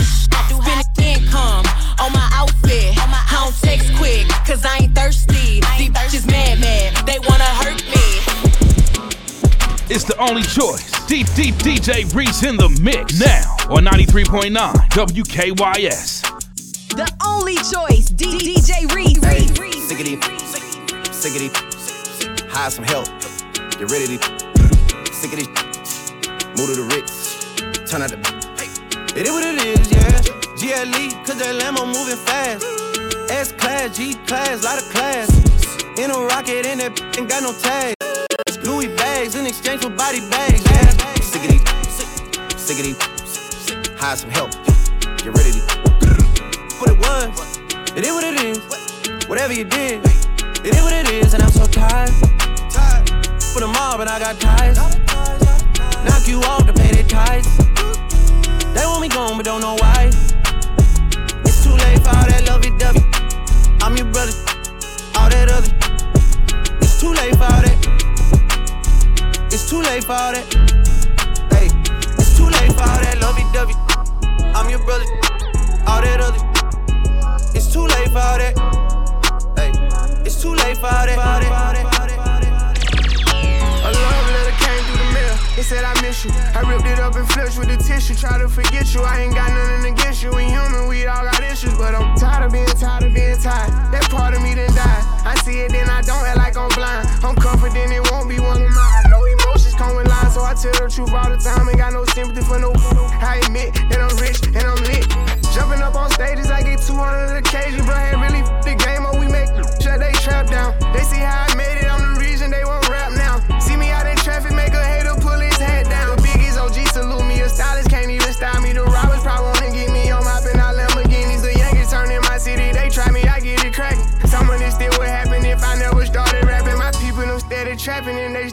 Finish 0.49 1.19
income 1.19 1.67
on 1.99 2.13
my 2.13 2.31
outfit. 2.33 2.95
I 2.95 3.43
don't 3.43 3.55
text 3.59 3.91
quick, 3.99 4.29
cause 4.47 4.65
I 4.65 4.87
ain't 4.87 4.95
thirsty. 4.95 5.61
These 5.79 5.91
bitches 5.91 6.27
mad, 6.31 6.61
mad, 6.61 7.07
It's 9.91 10.05
the 10.05 10.17
only 10.21 10.43
choice. 10.43 10.91
Deep, 11.07 11.27
deep 11.35 11.55
DJ 11.57 12.05
Reece 12.15 12.43
in 12.43 12.59
the 12.59 12.69
mix 12.83 13.19
now 13.19 13.57
on 13.73 13.87
93.9 13.87 14.53
WKYS. 14.93 16.23
The 16.91 17.11
only 17.25 17.57
choice, 17.57 18.11
D- 18.11 18.37
DJ 18.37 18.85
Reece. 18.95 19.17
Sick 19.89 20.01
of 20.01 20.05
these, 20.05 20.23
sick 21.17 21.33
of 21.33 21.41
these, 21.41 22.53
hire 22.53 22.71
some 22.71 22.85
help. 22.85 23.07
Get 23.81 23.91
ready 23.91 24.19
to 24.19 24.25
sick 25.11 25.33
of 25.33 25.39
these, 25.41 25.49
move 26.53 26.69
to 26.69 26.77
the 26.77 26.89
Ritz, 26.93 27.91
turn 27.91 28.03
out 28.03 28.11
the. 28.11 28.19
It 29.17 29.27
is 29.27 29.33
what 29.33 29.43
it 29.43 29.65
is, 29.65 29.91
yeah. 29.91 30.21
GLE, 30.61 31.25
cause 31.25 31.39
that 31.39 31.57
Lambo 31.63 31.87
moving 31.87 32.19
fast. 32.27 32.63
S 33.31 33.53
class, 33.53 33.97
G 33.97 34.15
class, 34.27 34.63
lot 34.63 34.77
of 34.77 34.85
class. 34.91 35.48
In 35.99 36.13
a 36.13 36.15
rocket, 36.15 36.65
in 36.65 36.79
that 36.79 36.95
ain't 37.19 37.29
got 37.29 37.43
no 37.43 37.51
tag. 37.59 37.93
Louis 38.63 38.87
bags 38.95 39.35
in 39.35 39.47
exchange 39.47 39.83
for 39.83 39.91
body 39.91 40.21
bags, 40.31 40.63
yeah. 40.71 40.95
Sick 41.19 41.43
of 41.43 41.51
these, 41.51 41.67
sick 42.55 42.79
of 42.79 42.85
these, 42.87 42.99
hire 43.99 44.15
some 44.15 44.31
help. 44.31 44.53
Get 45.19 45.35
ready 45.35 45.51
to. 45.51 45.61
What 46.79 46.95
it 46.95 46.99
was, 47.03 47.59
it 47.99 48.07
is 48.07 48.13
what 48.15 48.23
it 48.23 48.39
is. 48.47 48.63
Whatever 49.27 49.53
you 49.53 49.65
did, 49.65 49.99
it 50.63 50.71
is 50.71 50.83
what 50.87 50.93
it 50.95 51.11
is, 51.11 51.35
and 51.35 51.43
I'm 51.43 51.51
so 51.51 51.67
tired. 51.67 52.15
For 53.51 53.59
the 53.59 53.67
mob, 53.67 53.99
and 53.99 54.09
I 54.09 54.21
got 54.21 54.39
ties. 54.39 54.79
Knock 56.07 56.29
you 56.29 56.39
off 56.47 56.65
to 56.69 56.73
pay 56.73 56.95
their 56.95 57.11
ties. 57.11 57.51
They 58.71 58.87
want 58.87 59.03
me 59.03 59.09
gone, 59.09 59.37
but 59.37 59.45
don't 59.45 59.61
know 59.61 59.75
why. 59.75 60.15
It's 61.43 61.65
too 61.65 61.75
late 61.75 61.99
for 62.07 62.15
all 62.15 62.23
that 62.31 62.47
lovey 62.47 62.71
dovey. 62.79 63.03
I'm 63.83 63.97
your 63.97 64.07
brother, 64.15 64.31
all 65.19 65.29
that 65.29 65.51
other. 65.51 65.78
Too 67.09 67.15
late 67.15 67.33
for 67.33 67.39
that. 67.39 67.79
It's 69.51 69.71
too 69.71 69.81
late 69.81 70.05
for 70.05 70.09
that. 70.13 70.45
Hey, 71.51 71.69
it's 72.19 72.37
too 72.37 72.45
late 72.45 72.73
for 72.77 72.83
all 72.83 73.01
that 73.01 73.17
lovey 73.19 73.45
dovey. 73.51 73.73
I'm 74.55 74.69
your 74.69 74.85
brother, 74.85 75.07
all 75.87 76.03
that 76.03 76.21
other. 76.21 76.45
It's 77.57 77.73
too 77.73 77.87
late 77.87 78.11
for 78.11 78.19
all 78.19 78.37
that. 78.37 78.53
Hey, 79.57 79.73
it's 80.27 80.43
too 80.43 80.53
late 80.53 80.77
for 80.77 80.85
all 80.85 81.07
that. 81.07 81.98
The 85.59 85.65
mail. 85.65 85.65
It 85.65 85.65
said 85.65 85.85
I 85.85 86.01
miss 86.03 86.25
you. 86.25 86.31
I 86.55 86.61
ripped 86.71 86.87
it 86.87 86.99
up 86.99 87.15
and 87.17 87.29
flushed 87.29 87.59
with 87.59 87.69
the 87.69 87.77
tissue. 87.77 88.15
Try 88.15 88.39
to 88.39 88.49
forget 88.49 88.95
you. 88.95 89.03
I 89.03 89.23
ain't 89.23 89.35
got 89.35 89.51
nothing 89.51 89.93
against 89.93 90.23
you. 90.23 90.31
We 90.31 90.45
human, 90.45 90.89
we 90.89 91.07
all 91.07 91.25
got 91.25 91.43
issues, 91.43 91.75
but 91.75 91.95
I'm 91.95 92.17
tired 92.17 92.47
of 92.47 92.53
being 92.53 92.67
tired 92.67 93.05
of 93.05 93.15
being 93.15 93.37
tired. 93.39 93.93
That 93.93 94.09
part 94.11 94.35
of 94.35 94.43
me 94.43 94.55
done 94.55 94.75
died. 94.75 95.03
I 95.27 95.35
see 95.43 95.61
it, 95.61 95.73
then 95.73 95.89
I 95.91 96.03
don't 96.03 96.25
act 96.27 96.39
like 96.39 96.57
I'm 96.57 96.69
blind. 96.71 97.09
I'm 97.25 97.37
confident 97.37 97.93
it 97.93 98.11
won't 98.11 98.29
be 98.29 98.39
one 98.39 98.63
of 98.63 98.71
mine. 98.71 99.05
No 99.11 99.25
emotions 99.25 99.75
come 99.75 99.97
with 99.97 100.09
lies, 100.09 100.35
so 100.35 100.43
I 100.43 100.55
tell 100.55 100.73
the 100.73 100.89
truth 100.91 101.13
all 101.13 101.29
the 101.29 101.37
time. 101.37 101.69
Ain't 101.69 101.79
got 101.79 101.93
no 101.93 102.05
sympathy 102.07 102.43
for 102.43 102.59
no. 102.59 102.73
I 103.19 103.41
admit 103.45 103.75
that 103.91 104.01
I'm 104.01 104.17
rich 104.19 104.41
and 104.47 104.65
I'm 104.65 104.81
lit. 104.87 105.07
Jumping 105.55 105.83
up 105.83 105.97
on 105.97 106.11
stages, 106.13 106.51
I 106.51 106.63
get 106.63 106.81
200 106.81 107.37
occasions, 107.37 107.85
bro. 107.85 107.95
Had 107.95 108.21
really 108.21 108.47
f- 108.47 108.65
the 108.65 108.75
game 108.79 109.05
up. 109.07 109.19
We 109.19 109.27
make 109.27 109.51
sure 109.83 109.99
they 109.99 110.13
trap 110.23 110.47
down. 110.47 110.79
They 110.93 111.03
see 111.03 111.19
how 111.19 111.47
I 111.49 111.55
made 111.57 111.83
it. 111.83 111.91
I'm 111.91 111.98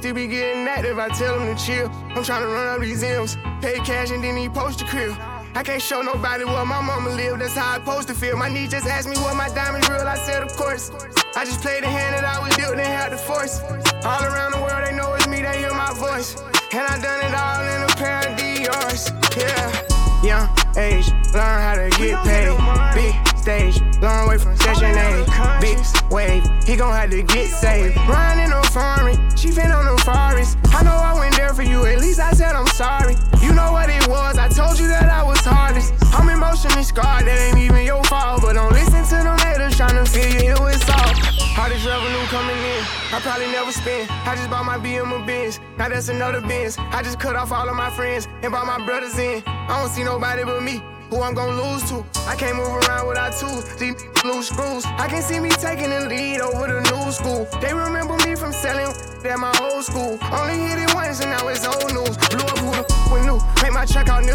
still 0.06 0.14
be 0.14 0.28
getting 0.28 0.68
active. 0.68 1.00
I 1.00 1.10
tell 1.10 1.40
them 1.40 1.56
to 1.56 1.66
chill. 1.66 1.90
I'm 2.14 2.24
trying 2.24 2.44
to 2.44 2.48
run 2.48 2.68
up 2.76 2.80
these 2.80 3.02
M's. 3.02 3.38
Pay 3.60 3.80
cash 3.80 4.12
and 4.12 4.24
then 4.24 4.38
he 4.38 4.48
post 4.48 4.78
the 4.78 4.86
crib. 4.86 5.16
I 5.56 5.64
can't 5.64 5.82
show 5.82 6.04
nobody 6.04 6.46
where 6.46 6.64
my 6.64 6.80
mama 6.80 7.10
live. 7.10 7.40
That's 7.40 7.56
how 7.56 7.72
I 7.72 7.80
supposed 7.80 8.08
to 8.10 8.14
feel. 8.14 8.38
My 8.38 8.48
niece 8.48 8.70
just 8.70 8.86
asked 8.86 9.10
me 9.10 9.18
what 9.18 9.36
my 9.36 9.50
diamonds 9.50 9.90
real. 9.90 10.08
I 10.08 10.16
said, 10.18 10.44
of 10.44 10.56
course. 10.56 10.92
I 11.36 11.44
just 11.44 11.60
played 11.62 11.82
the 11.82 11.88
hand 11.88 12.14
that 12.14 12.24
I 12.24 12.38
was 12.40 12.56
dealt 12.56 12.74
and 12.74 12.82
had 12.82 13.14
the 13.14 13.18
force. 13.18 13.62
All 14.06 14.24
around 14.24 14.52
the 14.52 14.62
world, 14.62 14.86
they 14.86 14.96
know 14.96 15.12
it's 15.16 15.28
me. 15.28 15.42
They 15.42 15.58
hear 15.58 15.74
my 15.74 15.92
voice. 15.96 16.36
And 16.72 16.86
I 16.86 17.02
done 17.02 17.22
it 17.26 17.34
all 17.34 17.66
in 17.66 17.82
a 17.82 17.94
pair 17.98 18.22
of 18.30 18.38
DRs. 18.38 19.10
Yeah. 19.36 19.74
Young 20.22 20.48
age, 20.78 21.10
learn 21.34 21.62
how 21.66 21.76
to 21.82 21.90
get 21.98 22.22
paid. 22.24 22.54
Big 22.94 23.35
stage, 23.46 23.80
long 24.02 24.28
way 24.28 24.40
from 24.40 24.58
Section 24.58 24.90
8. 24.90 25.62
Big 25.62 25.78
wave, 26.10 26.42
he 26.66 26.76
gon' 26.76 26.92
have 26.92 27.12
to 27.12 27.22
get 27.22 27.46
saved. 27.46 27.96
Riding 28.10 28.52
on 28.52 28.64
foreign, 28.74 29.16
chiefin' 29.38 29.70
on 29.70 29.86
the 29.86 30.02
forest. 30.02 30.58
I 30.74 30.82
know 30.82 30.98
I 30.98 31.14
went 31.14 31.38
there 31.38 31.54
for 31.54 31.62
you, 31.62 31.86
at 31.86 32.00
least 32.00 32.20
I 32.20 32.32
said 32.34 32.56
I'm 32.56 32.66
sorry. 32.74 33.14
You 33.46 33.54
know 33.54 33.72
what 33.72 33.88
it 33.88 34.08
was, 34.08 34.40
I 34.40 34.48
told 34.50 34.80
you 34.80 34.88
that 34.88 35.10
I 35.10 35.22
was 35.22 35.38
hardest. 35.42 35.94
I'm 36.18 36.28
emotionally 36.28 36.82
scarred, 36.82 37.28
that 37.28 37.38
ain't 37.38 37.60
even 37.60 37.86
your 37.86 38.04
fault. 38.06 38.42
But 38.42 38.54
don't 38.54 38.74
listen 38.74 39.04
to 39.14 39.18
them 39.24 39.38
haters 39.38 39.78
tryna 39.78 40.08
feel 40.10 40.26
you 40.26 40.50
ill 40.50 40.64
with 40.66 40.82
salt. 40.82 41.14
All 41.60 41.70
this 41.70 41.86
revenue 41.86 42.26
coming 42.34 42.58
in, 42.58 42.82
I 43.14 43.20
probably 43.22 43.46
never 43.54 43.72
spend. 43.72 44.10
I 44.26 44.34
just 44.36 44.50
bought 44.50 44.66
my 44.66 44.80
BM 44.80 45.14
a 45.14 45.24
Benz, 45.24 45.60
now 45.78 45.90
that's 45.90 46.10
another 46.10 46.42
Benz. 46.42 46.80
I 46.80 47.04
just 47.04 47.20
cut 47.20 47.36
off 47.36 47.52
all 47.52 47.70
of 47.70 47.76
my 47.76 47.92
friends 47.92 48.28
and 48.42 48.52
bought 48.52 48.66
my 48.66 48.84
brothers 48.88 49.20
in. 49.20 49.44
I 49.46 49.80
don't 49.80 49.92
see 49.92 50.04
nobody 50.04 50.44
but 50.44 50.64
me. 50.64 50.82
Who 51.10 51.22
I'm 51.22 51.34
gon' 51.34 51.56
lose 51.56 51.84
to? 51.90 52.04
I 52.28 52.36
can't 52.36 52.58
move 52.58 52.68
around 52.68 53.08
without 53.08 53.34
tools. 53.38 53.76
These 53.76 53.96
loose 54.26 54.50
screws. 54.50 54.86
I 54.86 55.08
can 55.08 55.22
see 55.22 55.40
me 55.40 55.50
taking 55.50 55.90
the 55.90 56.08
lead 56.08 56.42
over 56.42 56.68
the 56.68 56.82
new 56.82 57.12
school. 57.12 57.48
They 57.62 57.74
remember 57.74 58.18
me 58.26 58.36
from 58.36 58.52
selling 58.52 58.94
at 59.26 59.40
my 59.40 59.54
old 59.62 59.84
school. 59.84 60.18
Only 60.34 60.58
hit 60.58 60.80
it 60.80 60.94
once 60.94 61.22
and 61.22 61.32
now 61.32 61.48
it's 61.48 61.66
old 61.66 61.94
news. 61.94 62.18
Blew 62.30 62.45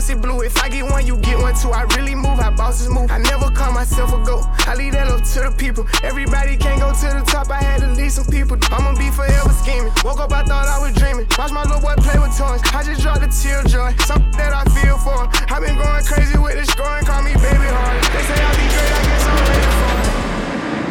my 0.01 0.07
check 0.07 0.17
out 0.17 0.19
Nipsey 0.19 0.21
Blue. 0.23 0.41
If 0.43 0.57
I 0.63 0.69
get 0.69 0.85
one, 0.85 1.07
you 1.07 1.17
get 1.19 1.39
one 1.39 1.55
too. 1.55 1.71
I 1.71 1.83
really 1.97 2.15
move 2.15 2.39
how 2.39 2.51
bosses 2.51 2.89
move. 2.89 3.11
I 3.11 3.19
never 3.19 3.51
call 3.51 3.73
myself 3.73 4.13
a 4.13 4.25
goat. 4.25 4.45
I 4.67 4.75
leave 4.75 4.93
that 4.93 5.09
up 5.09 5.23
to 5.23 5.41
the 5.41 5.55
people. 5.57 5.87
Everybody 6.03 6.57
can't 6.57 6.81
go 6.81 6.91
to 6.93 7.07
the 7.19 7.25
top. 7.27 7.51
I 7.51 7.63
had 7.63 7.81
to 7.81 7.89
lead 7.93 8.11
some 8.13 8.27
people. 8.27 8.57
I'ma 8.71 8.95
be 8.99 9.11
forever 9.11 9.51
scheming. 9.53 9.93
Woke 10.05 10.21
up, 10.21 10.33
I 10.33 10.43
thought 10.45 10.69
I 10.69 10.79
was 10.81 10.95
dreaming. 10.97 11.27
Watch 11.39 11.53
my 11.53 11.63
little 11.65 11.81
boy 11.81 11.95
play 11.99 12.19
with 12.19 12.37
toys. 12.37 12.61
I 12.73 12.83
just 12.85 13.03
dropped 13.03 13.23
a 13.23 13.29
tear 13.29 13.63
joy. 13.65 13.95
Something 14.05 14.33
that 14.39 14.53
I 14.53 14.65
feel 14.81 14.99
for. 14.99 15.29
I've 15.53 15.63
been 15.63 15.77
going 15.77 16.05
crazy 16.05 16.39
with 16.39 16.57
the 16.57 16.65
scoring. 16.67 17.05
Call 17.05 17.23
me 17.23 17.33
baby 17.35 17.69
hard. 17.69 18.01
They 18.13 18.23
say 18.25 18.39
I'll 18.41 18.57
be 18.57 18.67
great. 18.71 18.93
I 18.93 19.01
guess 19.05 19.25
I'm 19.27 19.39
ready 19.49 19.69
for 19.77 19.93
it. 20.01 20.11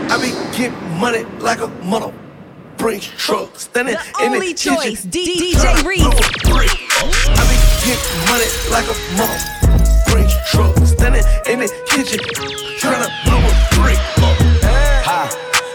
I 0.09 0.15
be 0.21 0.31
getting 0.57 0.99
money 0.99 1.23
like 1.41 1.59
a 1.61 1.67
mother. 1.85 2.13
Bring 2.77 3.01
truck, 3.01 3.59
standing 3.59 3.95
The 3.95 4.23
in 4.25 4.33
only 4.33 4.53
kitchen. 4.53 4.75
choice, 4.75 5.03
D- 5.03 5.53
DJ 5.53 5.83
Reece. 5.83 6.05
I 6.07 7.43
be 7.51 7.58
getting 7.85 8.19
money 8.27 8.49
like 8.71 8.87
a 8.87 8.95
mother. 9.15 9.39
Bring 10.09 10.27
truck, 10.51 10.75
standing 10.85 11.23
in 11.47 11.59
the 11.59 11.69
kitchen, 11.87 12.19
trying 12.79 13.03
to 13.03 13.11
blow 13.25 13.39
a 13.39 13.53
brick. 13.75 13.99
Hi. 15.05 15.29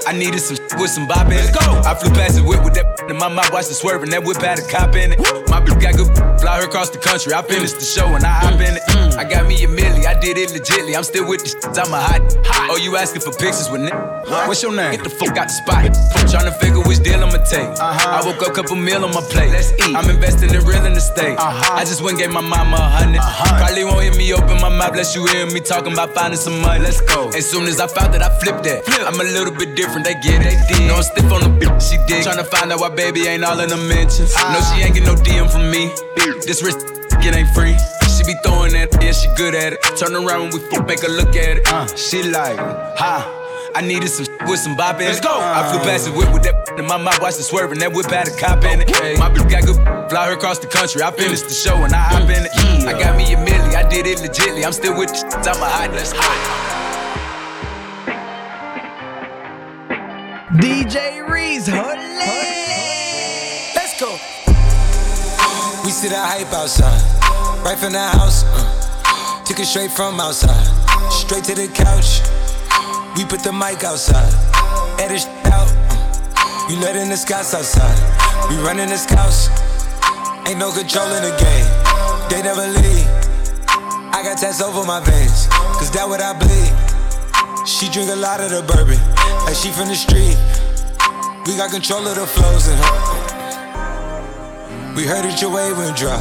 I 0.06 0.12
needed 0.12 0.40
some 0.40 0.58
with 0.78 0.90
some 0.90 1.08
bop 1.08 1.26
in 1.26 1.32
it. 1.32 1.48
Let's 1.48 1.56
go. 1.56 1.80
I 1.80 1.94
flew 1.94 2.10
past 2.10 2.36
the 2.36 2.42
whip 2.42 2.62
with 2.62 2.74
that 2.74 2.94
in 3.08 3.16
my 3.16 3.28
mouth, 3.28 3.52
watched 3.52 3.70
it 3.70 3.74
swerving. 3.74 4.10
That 4.10 4.24
whip 4.24 4.36
had 4.40 4.58
a 4.58 4.66
cop 4.68 4.94
in 4.94 5.12
it. 5.12 5.18
My 5.48 5.60
bitch 5.60 5.80
got 5.80 5.96
good, 5.96 6.08
fly 6.40 6.60
her 6.60 6.66
across 6.66 6.90
the 6.90 6.98
country. 6.98 7.32
I 7.32 7.42
finished 7.42 7.76
the 7.76 7.84
show 7.84 8.06
and 8.14 8.24
I 8.24 8.28
hop 8.28 8.60
in 8.60 8.76
it. 8.76 8.82
I 9.16 9.24
got 9.24 9.46
me 9.46 9.62
a 9.62 9.68
milli, 9.68 10.06
I 10.06 10.18
did 10.18 10.38
it 10.38 10.50
legitly. 10.50 10.96
I'm 10.96 11.04
still 11.04 11.28
with 11.28 11.42
the 11.42 11.48
shit, 11.54 11.78
I'm 11.78 11.92
a 11.92 12.00
hot. 12.00 12.22
Oh, 12.70 12.76
you 12.76 12.96
asking 12.96 13.22
for 13.22 13.30
pictures 13.30 13.70
with 13.70 13.82
nigga? 13.82 14.48
What's 14.48 14.62
your 14.62 14.74
name? 14.74 14.92
Get 14.92 15.04
the 15.04 15.10
fuck 15.10 15.36
out 15.36 15.46
the 15.46 15.54
spot. 15.54 15.94
Trying 16.26 16.50
to 16.50 16.56
figure 16.58 16.82
which 16.82 16.98
deal 17.04 17.22
I'ma 17.22 17.38
take. 17.44 17.68
Uh-huh. 17.78 18.18
I 18.18 18.26
woke 18.26 18.42
up, 18.42 18.54
couple 18.54 18.74
meal 18.74 19.04
on 19.04 19.14
my 19.14 19.20
plate. 19.30 19.52
Let's 19.52 19.70
eat. 19.86 19.94
I'm 19.94 20.10
investing 20.10 20.50
in 20.50 20.64
real 20.64 20.84
estate. 20.86 21.38
Uh-huh. 21.38 21.78
I 21.78 21.84
just 21.84 22.02
went 22.02 22.18
and 22.18 22.26
gave 22.26 22.32
my 22.32 22.40
mama 22.40 22.76
a 22.76 23.14
100 23.14 23.18
uh-huh. 23.18 23.58
Probably 23.60 23.84
won't 23.84 24.02
hear 24.02 24.14
me 24.16 24.32
open 24.34 24.58
my 24.58 24.68
mouth, 24.68 24.96
unless 24.96 25.14
you 25.14 25.26
hear 25.26 25.46
me 25.46 25.60
talking 25.60 25.92
about 25.92 26.14
finding 26.14 26.40
some 26.40 26.60
money. 26.60 26.82
Let's 26.82 27.00
go. 27.00 27.28
As 27.30 27.48
soon 27.48 27.68
as 27.68 27.78
I 27.78 27.86
found 27.86 28.14
that, 28.14 28.22
I 28.22 28.32
flipped 28.40 28.64
that. 28.64 28.84
Flip. 28.84 29.06
I'm 29.06 29.20
a 29.20 29.24
little 29.24 29.54
bit 29.54 29.76
different, 29.76 30.04
they 30.04 30.14
get 30.18 30.42
it. 30.42 30.58
No, 30.88 30.96
I'm 30.96 31.02
stiff 31.02 31.30
on 31.30 31.40
the 31.44 31.52
bitch, 31.54 31.78
she 31.84 31.96
did. 32.08 32.26
Tryna 32.26 32.46
find 32.46 32.72
out 32.72 32.80
why 32.80 32.90
baby 32.90 33.28
ain't 33.28 33.44
all 33.44 33.60
in 33.60 33.68
the 33.68 33.78
ah. 33.78 33.88
mentions. 33.88 34.34
No, 34.34 34.58
she 34.72 34.82
ain't 34.82 34.94
get 34.94 35.04
no 35.04 35.14
DM 35.14 35.46
from 35.50 35.70
me. 35.70 35.92
This 36.46 36.62
wrist, 36.62 36.80
it 37.22 37.34
ain't 37.34 37.48
free. 37.54 37.76
She 38.24 38.32
be 38.32 38.40
throwing 38.40 38.72
that, 38.72 38.88
yeah, 39.02 39.12
she 39.12 39.28
good 39.36 39.54
at 39.54 39.74
it. 39.74 39.82
Turn 39.98 40.14
around 40.14 40.48
when 40.48 40.52
we 40.54 40.60
fuck, 40.70 40.86
make 40.86 41.00
her 41.00 41.08
look 41.08 41.36
at 41.36 41.58
it. 41.58 41.68
Uh, 41.68 41.86
she 41.94 42.22
like, 42.22 42.56
ha. 42.96 43.42
I 43.74 43.80
needed 43.80 44.08
some 44.08 44.26
with 44.46 44.60
some 44.60 44.76
bop 44.76 44.96
in 44.96 45.02
it. 45.02 45.06
Let's 45.06 45.20
go. 45.20 45.36
I 45.36 45.68
flew 45.68 45.80
past 45.80 46.06
the 46.06 46.12
whip 46.12 46.32
with 46.32 46.44
that 46.44 46.78
in 46.78 46.86
my 46.86 46.96
mouth, 46.96 47.20
watched 47.20 47.40
it 47.40 47.42
swerving. 47.42 47.80
That 47.80 47.92
whip 47.92 48.06
had 48.06 48.28
a 48.28 48.36
cop 48.38 48.62
in 48.64 48.80
it. 48.80 49.18
My 49.18 49.28
bitch 49.28 49.50
got 49.50 49.66
good, 49.66 49.76
fly 50.08 50.28
her 50.28 50.34
across 50.34 50.60
the 50.60 50.68
country. 50.68 51.02
I 51.02 51.10
finished 51.10 51.48
the 51.48 51.54
show 51.54 51.74
and 51.82 51.92
I 51.92 51.98
hop 51.98 52.22
in 52.30 52.46
it. 52.46 52.52
I 52.86 52.92
got 52.92 53.16
me 53.16 53.34
a 53.34 53.36
milli, 53.36 53.74
I 53.74 53.82
did 53.88 54.06
it 54.06 54.18
legitly. 54.18 54.64
I'm 54.64 54.72
still 54.72 54.96
with 54.96 55.10
the 55.10 55.50
I'm 55.50 55.60
a 55.60 55.68
hot, 55.68 55.90
that's 55.90 56.12
hot. 56.14 56.84
DJ 60.54 61.28
Reece, 61.28 61.68
Let's 63.74 64.00
go. 64.00 64.12
We 65.84 65.90
see 65.90 66.08
the 66.08 66.16
hype 66.16 66.52
outside, 66.52 67.02
right 67.64 67.78
from 67.78 67.92
the 67.92 67.98
house. 67.98 68.44
Uh, 68.44 69.44
took 69.44 69.58
it 69.58 69.64
straight 69.64 69.90
from 69.90 70.20
outside, 70.20 70.64
straight 71.10 71.44
to 71.44 71.54
the 71.54 71.68
couch. 71.72 72.20
We 73.16 73.24
put 73.24 73.40
the 73.40 73.52
mic 73.52 73.82
outside, 73.82 74.28
edit 75.00 75.24
out. 75.48 75.72
Uh, 76.36 76.66
we 76.68 76.76
letting 76.76 77.08
the 77.08 77.16
scouts 77.16 77.54
outside, 77.54 77.96
we 78.50 78.56
running 78.62 78.88
the 78.88 78.98
scouts. 78.98 79.48
Ain't 80.46 80.58
no 80.58 80.70
control 80.70 81.08
in 81.16 81.22
the 81.24 81.34
game, 81.40 81.68
they 82.28 82.42
never 82.44 82.68
leave. 82.68 83.08
I 84.12 84.20
got 84.22 84.38
tats 84.38 84.60
over 84.60 84.84
my 84.84 85.00
veins, 85.00 85.48
cause 85.80 85.90
that 85.92 86.06
what 86.06 86.20
I 86.20 86.36
bleed. 86.36 86.72
She 87.66 87.88
drink 87.88 88.10
a 88.10 88.16
lot 88.16 88.40
of 88.40 88.50
the 88.50 88.60
bourbon, 88.60 89.00
like 89.48 89.56
she 89.56 89.72
from 89.72 89.88
the 89.88 89.96
street. 89.96 90.36
We 91.46 91.56
got 91.56 91.70
control 91.70 92.06
of 92.06 92.16
the 92.16 92.26
flows 92.26 92.68
in 92.68 92.76
her. 92.76 93.23
We 94.94 95.02
heard 95.04 95.24
that 95.24 95.40
your 95.42 95.50
wave 95.52 95.76
went 95.76 95.96
dry. 95.96 96.20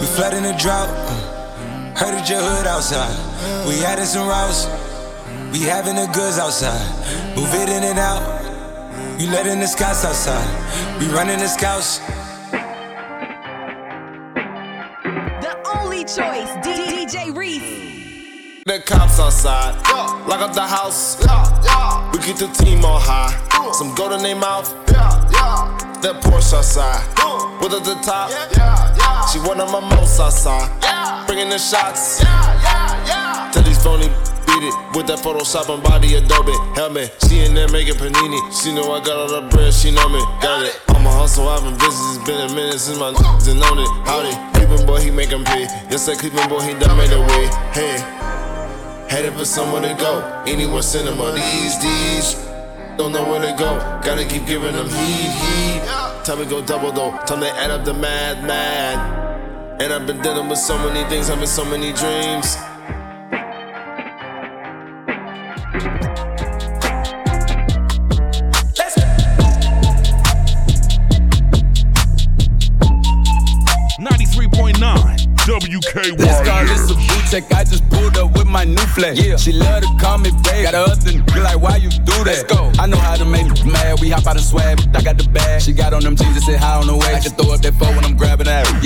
We 0.00 0.06
flooding 0.06 0.42
the 0.42 0.52
drought. 0.58 0.88
uh. 0.90 1.94
Heard 1.96 2.14
that 2.14 2.28
your 2.28 2.40
hood 2.40 2.66
outside. 2.66 3.14
We 3.66 3.84
added 3.84 4.06
some 4.06 4.26
routes. 4.28 4.66
We 5.52 5.60
having 5.62 5.94
the 5.96 6.06
goods 6.12 6.38
outside. 6.38 6.82
Move 7.36 7.52
it 7.54 7.68
in 7.68 7.84
and 7.84 7.98
out. 7.98 8.22
You 9.20 9.30
letting 9.30 9.60
the 9.60 9.66
scouts 9.66 10.04
outside. 10.04 10.46
We 11.00 11.06
running 11.08 11.38
the 11.38 11.48
scouts. 11.48 11.98
The 15.42 15.54
only 15.78 16.02
choice, 16.04 16.50
D- 16.64 17.06
DJ 17.06 17.34
Reece. 17.36 18.64
The 18.66 18.80
cops 18.84 19.18
outside, 19.18 19.74
lock 20.28 20.40
up 20.40 20.52
the 20.54 20.66
house. 20.66 21.16
We 22.12 22.18
keep 22.22 22.36
the 22.36 22.48
team 22.62 22.84
on 22.84 23.00
high. 23.00 23.32
Some 23.72 23.94
gold 23.94 24.12
in 24.12 24.22
their 24.22 24.36
mouth. 24.36 24.74
That 26.02 26.22
Porsche 26.22 26.54
outside, 26.54 27.02
with 27.60 27.74
at 27.74 27.84
the 27.84 27.94
top. 28.06 28.30
She 29.30 29.40
one 29.40 29.60
of 29.60 29.70
my 29.72 29.80
most 29.96 30.20
outside, 30.20 30.70
bringing 31.26 31.48
the 31.48 31.58
shots. 31.58 32.22
Tell 33.52 33.62
these 33.64 33.82
phony 33.82 34.08
beat 34.46 34.62
it 34.62 34.74
with 34.94 35.06
that 35.08 35.18
Photoshop 35.18 35.68
and 35.74 35.82
body 35.82 36.14
Adobe 36.14 36.54
helmet. 36.74 37.14
She 37.28 37.44
in 37.44 37.54
there 37.54 37.68
making 37.68 37.94
panini. 37.94 38.38
She 38.54 38.72
know 38.72 38.92
I 38.92 39.02
got 39.04 39.16
all 39.16 39.40
the 39.40 39.48
bread. 39.48 39.74
She 39.74 39.90
know 39.90 40.08
me, 40.08 40.20
got 40.40 40.64
it. 40.64 40.80
I'm 40.88 41.04
a 41.04 41.10
hustle, 41.10 41.48
I've 41.48 41.62
been 41.62 41.74
busy. 41.74 42.02
It's 42.14 42.24
been 42.24 42.40
a 42.48 42.54
minute 42.54 42.78
since 42.78 42.98
my 42.98 43.08
and 43.08 43.60
known 43.60 43.78
it. 43.78 43.90
Howdy, 44.06 44.32
Cleveland 44.54 44.86
boy, 44.86 45.00
he 45.00 45.10
make 45.10 45.32
'em 45.32 45.44
pay. 45.44 45.66
Yes, 45.90 46.06
that 46.06 46.18
Cleveland 46.18 46.48
boy, 46.48 46.62
he 46.62 46.74
done 46.74 46.96
made 46.96 47.12
a 47.12 47.20
way. 47.20 47.50
Hey. 47.74 47.98
Headed 49.10 49.34
for 49.34 49.44
somewhere 49.44 49.82
to 49.82 49.94
go. 49.94 50.42
Anyone 50.46 50.82
send 50.82 51.08
him 51.08 51.20
on 51.20 51.34
these 51.34 51.76
D's. 51.78 52.47
Don't 52.98 53.12
know 53.12 53.30
where 53.30 53.40
to 53.40 53.54
go. 53.56 53.78
Gotta 54.04 54.24
keep 54.24 54.44
giving 54.44 54.72
them 54.72 54.88
heat, 54.88 55.30
heat. 55.40 55.82
Time 56.24 56.38
to 56.38 56.44
go 56.44 56.60
double 56.60 56.90
though. 56.90 57.12
Time 57.26 57.40
to 57.40 57.48
add 57.48 57.70
up 57.70 57.84
the 57.84 57.94
mad, 57.94 58.44
mad. 58.44 59.80
And 59.80 59.92
I've 59.92 60.04
been 60.04 60.20
dealing 60.20 60.48
with 60.48 60.58
so 60.58 60.76
many 60.76 61.08
things, 61.08 61.28
having 61.28 61.46
so 61.46 61.64
many 61.64 61.92
dreams. 61.92 62.56
93.9 74.00 76.18
Let's 76.18 76.48
go, 76.48 76.66
this 76.66 76.90
a 76.90 76.94
boot 76.94 77.07
check. 77.30 77.52
I 77.52 77.64
just 77.64 77.88
pulled 77.90 78.16
up 78.16 78.32
with 78.32 78.46
my 78.46 78.64
new 78.64 78.86
flex. 78.96 79.20
Yeah. 79.20 79.36
She 79.36 79.52
love 79.52 79.82
to 79.82 79.88
call 80.00 80.18
me 80.18 80.30
babe. 80.44 80.64
Got 80.64 80.74
her 80.74 80.86
husband 80.86 81.24
be 81.26 81.40
like, 81.40 81.60
why 81.60 81.76
you 81.76 81.90
do 81.90 82.24
that? 82.24 82.26
Let's 82.26 82.42
go. 82.44 82.72
I 82.78 82.86
know 82.86 82.96
how 82.96 83.16
to 83.16 83.24
make 83.24 83.46
me 83.46 83.70
mad. 83.70 84.00
We 84.00 84.10
hop 84.10 84.26
out 84.26 84.36
and 84.36 84.44
swag. 84.44 84.80
I 84.94 85.02
got 85.02 85.18
the 85.18 85.28
bag. 85.28 85.62
She 85.62 85.72
got 85.72 85.92
on 85.92 86.02
them 86.02 86.16
jeans 86.16 86.36
and 86.36 86.44
said 86.44 86.58
high 86.58 86.78
on 86.78 86.86
the 86.86 86.96
way. 86.96 87.14
I 87.14 87.20
can 87.20 87.32
throw 87.32 87.54
up 87.54 87.60
that 87.60 87.74
phone 87.74 87.94
when 87.96 88.04
I'm. 88.04 88.07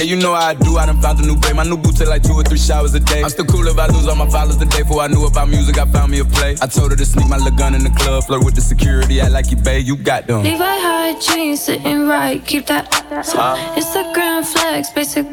Yeah, 0.03 0.09
you 0.09 0.17
know 0.17 0.35
how 0.35 0.49
I 0.49 0.55
do. 0.55 0.79
I 0.79 0.87
done 0.87 1.01
found 1.01 1.21
a 1.21 1.23
new 1.23 1.37
babe. 1.37 1.55
My 1.55 1.63
new 1.63 1.77
boots 1.77 2.01
take 2.01 2.09
like 2.09 2.25
two 2.25 2.33
or 2.33 2.43
three 2.43 2.59
showers 2.59 2.93
a 2.95 2.99
day. 2.99 3.23
I'm 3.23 3.31
still 3.31 3.45
cool 3.45 3.69
if 3.69 3.79
I 3.79 3.87
lose 3.87 4.09
all 4.09 4.17
my 4.17 4.29
followers 4.29 4.59
the 4.59 4.67
day 4.67 4.83
before 4.83 5.01
I 5.01 5.07
knew 5.07 5.25
about 5.27 5.49
music. 5.49 5.79
I 5.79 5.85
found 5.87 6.11
me 6.11 6.19
a 6.19 6.25
play. 6.25 6.57
I 6.61 6.67
told 6.67 6.91
her 6.91 6.97
to 6.97 7.05
sneak 7.05 7.29
my 7.29 7.37
little 7.37 7.57
gun 7.57 7.73
in 7.77 7.85
the 7.85 7.91
club. 7.91 8.25
Flirt 8.25 8.45
with 8.45 8.57
the 8.57 8.61
security. 8.61 9.21
Act 9.21 9.31
like 9.31 9.53
you 9.53 9.59
babe. 9.59 9.87
You 9.87 9.97
got 9.97 10.27
them. 10.27 10.43
Levi 10.43 10.59
high 10.59 11.15
jeans 11.21 11.63
sitting 11.63 12.09
right. 12.09 12.45
Keep 12.45 12.67
that. 12.67 12.89
Huh? 12.91 13.55
Instagram 13.79 14.45
flex. 14.45 14.91
Basic 14.91 15.25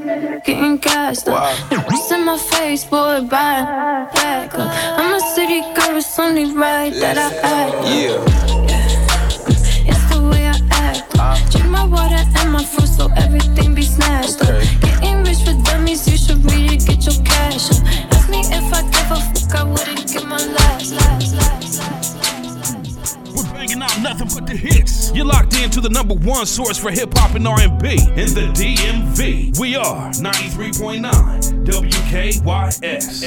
getting 0.45 0.77
gassed 0.77 1.27
up. 1.27 1.41
Wow. 1.71 1.85
What's 1.89 2.11
in 2.11 2.23
my 2.23 2.37
face, 2.37 2.85
boy? 2.85 3.25
Back, 3.25 4.13
back 4.13 4.53
up. 4.53 4.71
I'm 4.99 5.15
a 5.15 5.19
city 5.33 5.61
girl. 5.73 5.97
It's 5.97 6.19
only 6.19 6.53
right 6.53 6.93
that 6.93 7.17
I 7.17 7.33
act. 7.41 7.73
Yeah. 7.87 8.21
yeah. 8.69 9.89
It's 9.89 10.13
the 10.13 10.21
way 10.29 10.45
I 10.45 10.59
act. 10.69 11.51
Drink 11.53 11.71
my 11.71 11.85
water 11.85 12.13
and 12.13 12.28
my 12.59 12.65
fruit 12.65 12.87
so 12.89 13.09
everything 13.15 13.73
be 13.73 13.81
snatched 13.83 14.41
up. 14.41 14.61
Getting 14.81 15.23
rich 15.23 15.39
for 15.45 15.53
dummies, 15.63 16.05
you 16.09 16.17
should 16.17 16.43
read 16.51 16.71
it, 16.73 16.85
get 16.85 17.05
your 17.05 17.23
cash 17.25 17.71
up. 17.71 17.77
Ask 18.11 18.29
me 18.29 18.39
if 18.41 18.73
I 18.73 18.81
give 18.83 19.11
a 19.11 19.19
fuck, 19.31 19.55
I 19.55 19.63
wouldn't 19.63 20.11
give 20.11 20.25
my 20.27 20.35
last, 20.37 20.91
last, 20.93 21.35
last, 21.35 21.79
last. 21.79 23.17
We're 23.33 23.43
banging 23.53 23.81
out 23.81 23.97
nothing 24.01 24.27
but 24.35 24.45
the 24.45 24.57
hits. 24.57 25.11
You're 25.13 25.25
locked 25.25 25.55
into 25.55 25.79
the 25.79 25.89
number 25.89 26.15
one 26.15 26.45
source 26.45 26.77
for 26.77 26.91
hip 26.91 27.13
hop 27.15 27.33
and 27.35 27.47
R&B 27.47 27.87
in 27.89 28.33
the 28.35 28.51
DMV. 28.53 29.57
We 29.57 29.75
are 29.77 30.09
93.9 30.11 31.65
WKYS. 31.65 33.21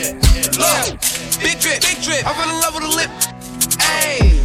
Look, 0.58 1.00
big 1.40 1.58
drip, 1.58 1.80
big 1.80 2.02
drip. 2.02 2.26
I 2.26 2.34
fell 2.34 2.50
in 2.50 2.60
love 2.60 2.74
with 2.74 2.84
a 2.84 2.88
lip. 2.88 3.10
Ayy, 3.80 4.40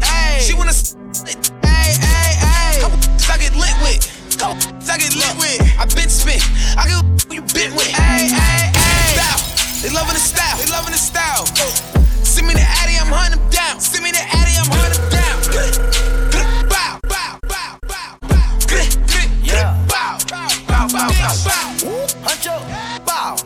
ayy. 0.00 0.40
She 0.40 0.52
wanna. 0.54 0.70
s- 0.70 0.94
Ayy, 1.24 1.96
ayy, 1.96 2.34
ayy. 2.44 2.80
Couple 2.82 2.98
I 3.32 3.38
get 3.38 3.54
lit 3.56 3.74
with. 3.82 4.15
I 4.42 4.98
get 4.98 5.14
lit 5.16 5.34
with. 5.38 5.60
I 5.78 5.84
been 5.94 6.08
spit. 6.08 6.42
I 6.76 6.86
get 6.86 7.00
who 7.00 7.34
you 7.34 7.42
been 7.54 7.74
with. 7.74 7.88
Ayy. 7.96 8.28
Style. 9.16 9.40
They 9.82 9.90
loving 9.94 10.14
the 10.14 10.20
style. 10.20 10.56
They 10.58 10.70
loving 10.70 10.92
the 10.92 10.98
style. 10.98 11.46
Send 12.24 12.46
me 12.46 12.54
the 12.54 12.60
Addy, 12.60 12.96
I'm 13.00 13.08
hunting 13.08 13.40
down. 13.50 13.80
Send 13.80 14.04
me 14.04 14.10
the 14.10 14.20
Addy, 14.20 14.56
I'm 14.60 14.68
hunting 14.68 15.08
down. 15.08 15.36
Bow, 16.68 17.00
bow, 17.08 17.38
bow, 17.48 17.78
bow, 17.88 18.18
bow. 18.28 18.58
Yeah. 19.42 19.72
Bow, 19.88 20.18
bow, 20.28 20.48
bow, 20.68 20.88
bow, 20.88 21.08
bow, 21.08 21.34
bow. 21.44 21.72
Huncho, 22.28 22.60
bow. 23.06 23.36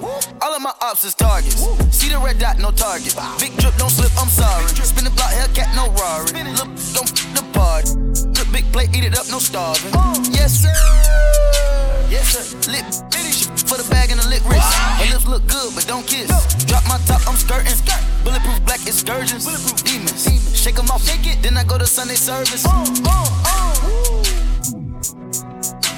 All 0.43 0.55
of 0.55 0.63
my 0.63 0.73
ops 0.81 1.05
is 1.05 1.15
targets. 1.15 1.63
See 1.95 2.09
the 2.09 2.19
red 2.19 2.39
dot, 2.39 2.59
no 2.59 2.71
target. 2.71 3.15
Big 3.39 3.57
drip, 3.59 3.77
don't 3.77 3.91
slip, 3.91 4.11
I'm 4.19 4.29
sorry. 4.29 4.67
Spin 4.69 5.05
the 5.05 5.11
block, 5.11 5.31
Hellcat, 5.31 5.75
no 5.77 5.91
Rari. 5.95 6.43
Look, 6.55 6.69
don't 6.95 7.09
party. 7.61 7.93
Look, 8.37 8.49
big 8.53 8.67
plate, 8.73 8.91
eat 8.97 9.05
it 9.05 9.15
up, 9.21 9.29
no 9.29 9.39
starving. 9.39 9.93
Yes, 10.33 10.65
sir. 10.65 10.73
Yes, 12.09 12.27
sir. 12.33 12.45
Lip, 12.73 12.87
shit 13.37 13.51
for 13.69 13.77
the 13.77 13.87
bag 13.93 14.11
and 14.11 14.19
the 14.21 14.29
lip 14.33 14.43
wrist. 14.49 14.65
Her 15.01 15.09
lips 15.13 15.27
look 15.29 15.45
good, 15.47 15.71
but 15.77 15.85
don't 15.87 16.07
kiss. 16.07 16.29
Drop 16.65 16.85
my 16.89 16.99
top, 17.05 17.21
I'm 17.29 17.37
skirting. 17.37 17.77
Skirt. 17.83 18.03
Bulletproof 18.25 18.65
black 18.65 18.83
excursions. 18.89 19.45
Bulletproof 19.45 19.85
demons. 19.85 20.25
Shake 20.57 20.79
'em 20.79 20.91
off, 20.91 21.05
shake 21.05 21.27
it. 21.33 21.43
Then 21.43 21.57
I 21.57 21.65
go 21.65 21.77
to 21.79 21.87
Sunday 21.87 22.17
service. 22.17 22.65
Oh, 22.67 22.85
oh, 23.07 23.29
oh. 23.47 24.23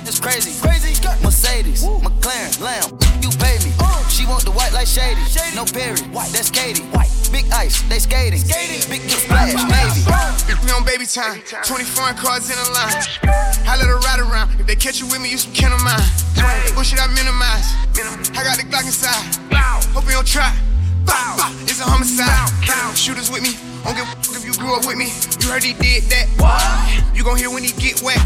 It's 0.09 0.21
crazy. 0.21 0.53
Crazy. 0.61 0.91
Mercedes, 1.23 1.83
McLaren, 1.85 2.61
Lamb. 2.61 2.91
You 3.23 3.31
pay 3.39 3.57
me. 3.65 3.92
She 4.13 4.27
want 4.29 4.45
the 4.45 4.53
white 4.53 4.77
like 4.77 4.87
shady. 4.87 5.25
No 5.57 5.65
Perry. 5.65 5.97
That's 6.37 6.51
Katy. 6.53 6.85
Big 7.33 7.49
ice, 7.49 7.81
they 7.89 7.99
skating. 7.99 8.45
Big 8.45 9.09
drip 9.09 9.25
splash, 9.25 9.57
Navy. 9.57 10.05
If 10.53 10.61
we 10.61 10.69
on 10.71 10.85
baby 10.85 11.09
time, 11.09 11.41
20 11.41 11.85
foreign 11.85 12.15
cars 12.21 12.53
in 12.53 12.59
a 12.61 12.69
line. 12.77 13.01
I 13.65 13.81
let 13.81 13.89
her 13.89 13.97
ride 14.05 14.21
around. 14.21 14.61
If 14.61 14.67
they 14.67 14.77
catch 14.77 15.01
you 15.01 15.07
with 15.09 15.23
me, 15.25 15.31
you 15.31 15.39
some 15.39 15.53
kin 15.57 15.73
of 15.73 15.81
mine. 15.81 16.05
Bullshit 16.77 17.01
I 17.01 17.09
minimize. 17.09 17.73
I 18.37 18.45
got 18.45 18.61
the 18.61 18.69
Glock 18.69 18.85
inside. 18.85 19.17
Hope 19.97 20.05
you 20.05 20.13
don't 20.13 20.29
try. 20.29 20.53
Bow, 21.09 21.41
bow. 21.41 21.49
It's 21.65 21.81
a 21.81 21.85
homicide. 21.85 22.29
Bow. 22.69 22.93
Shooters 22.93 23.33
with 23.33 23.41
me. 23.41 23.57
Don't 23.83 23.97
give 23.97 24.05
a 24.05 24.13
fuck 24.21 24.37
if 24.37 24.45
you 24.45 24.53
grew 24.61 24.77
up 24.77 24.85
with 24.85 25.01
me. 25.01 25.09
You 25.41 25.49
heard 25.49 25.65
he 25.65 25.73
did 25.73 26.05
that. 26.13 26.29
What? 26.37 27.17
You 27.17 27.25
gon' 27.25 27.39
hear 27.39 27.49
when 27.49 27.65
he 27.65 27.73
get 27.81 28.03
wet. 28.05 28.21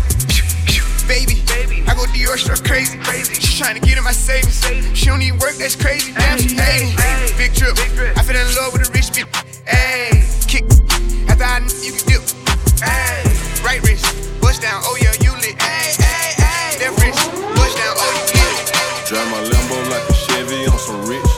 Baby, 1.06 1.38
I 1.86 1.94
go 1.94 2.02
Dior 2.10 2.36
struck 2.36 2.64
crazy. 2.64 2.98
Crazy. 2.98 3.34
She 3.34 3.62
tryna 3.62 3.80
get 3.80 3.96
in 3.96 4.02
my 4.02 4.10
savings. 4.10 4.58
She 4.92 5.06
don't 5.06 5.20
need 5.20 5.38
work, 5.38 5.54
that's 5.54 5.76
crazy. 5.76 6.12
Damn, 6.12 6.38
she 6.38 6.56
hating. 6.56 6.90
Big 7.38 7.54
drip. 7.54 7.78
I 8.18 8.22
fell 8.26 8.34
in 8.34 8.46
love 8.58 8.72
with 8.72 8.88
a 8.88 8.92
rich 8.92 9.14
bitch. 9.14 9.30
Ayy, 9.70 10.26
kick. 10.50 10.64
After 11.30 11.44
I 11.44 11.62
you 11.86 11.94
can 11.94 12.02
dip. 12.10 12.22
Ayy, 12.82 13.62
right 13.62 13.80
wrist, 13.86 14.04
bust 14.40 14.62
down. 14.62 14.82
Oh 14.82 14.98
yeah, 15.00 15.14
you 15.22 15.30
lit. 15.38 15.54
Ayy, 15.62 15.94
ayy, 16.02 16.42
ayy. 16.42 16.80
Left 16.82 16.98
wrist, 16.98 17.22
bust 17.54 17.78
down. 17.78 17.94
Oh 17.94 18.10
yeah, 18.10 18.26
you 18.26 18.42
get 18.42 18.66
it. 18.66 19.06
Drive 19.06 19.30
my 19.30 19.40
Lambo 19.46 19.78
like 19.90 20.02
a 20.10 20.14
Chevy 20.26 20.66
on 20.66 20.78
some 20.78 21.06
rich. 21.06 21.30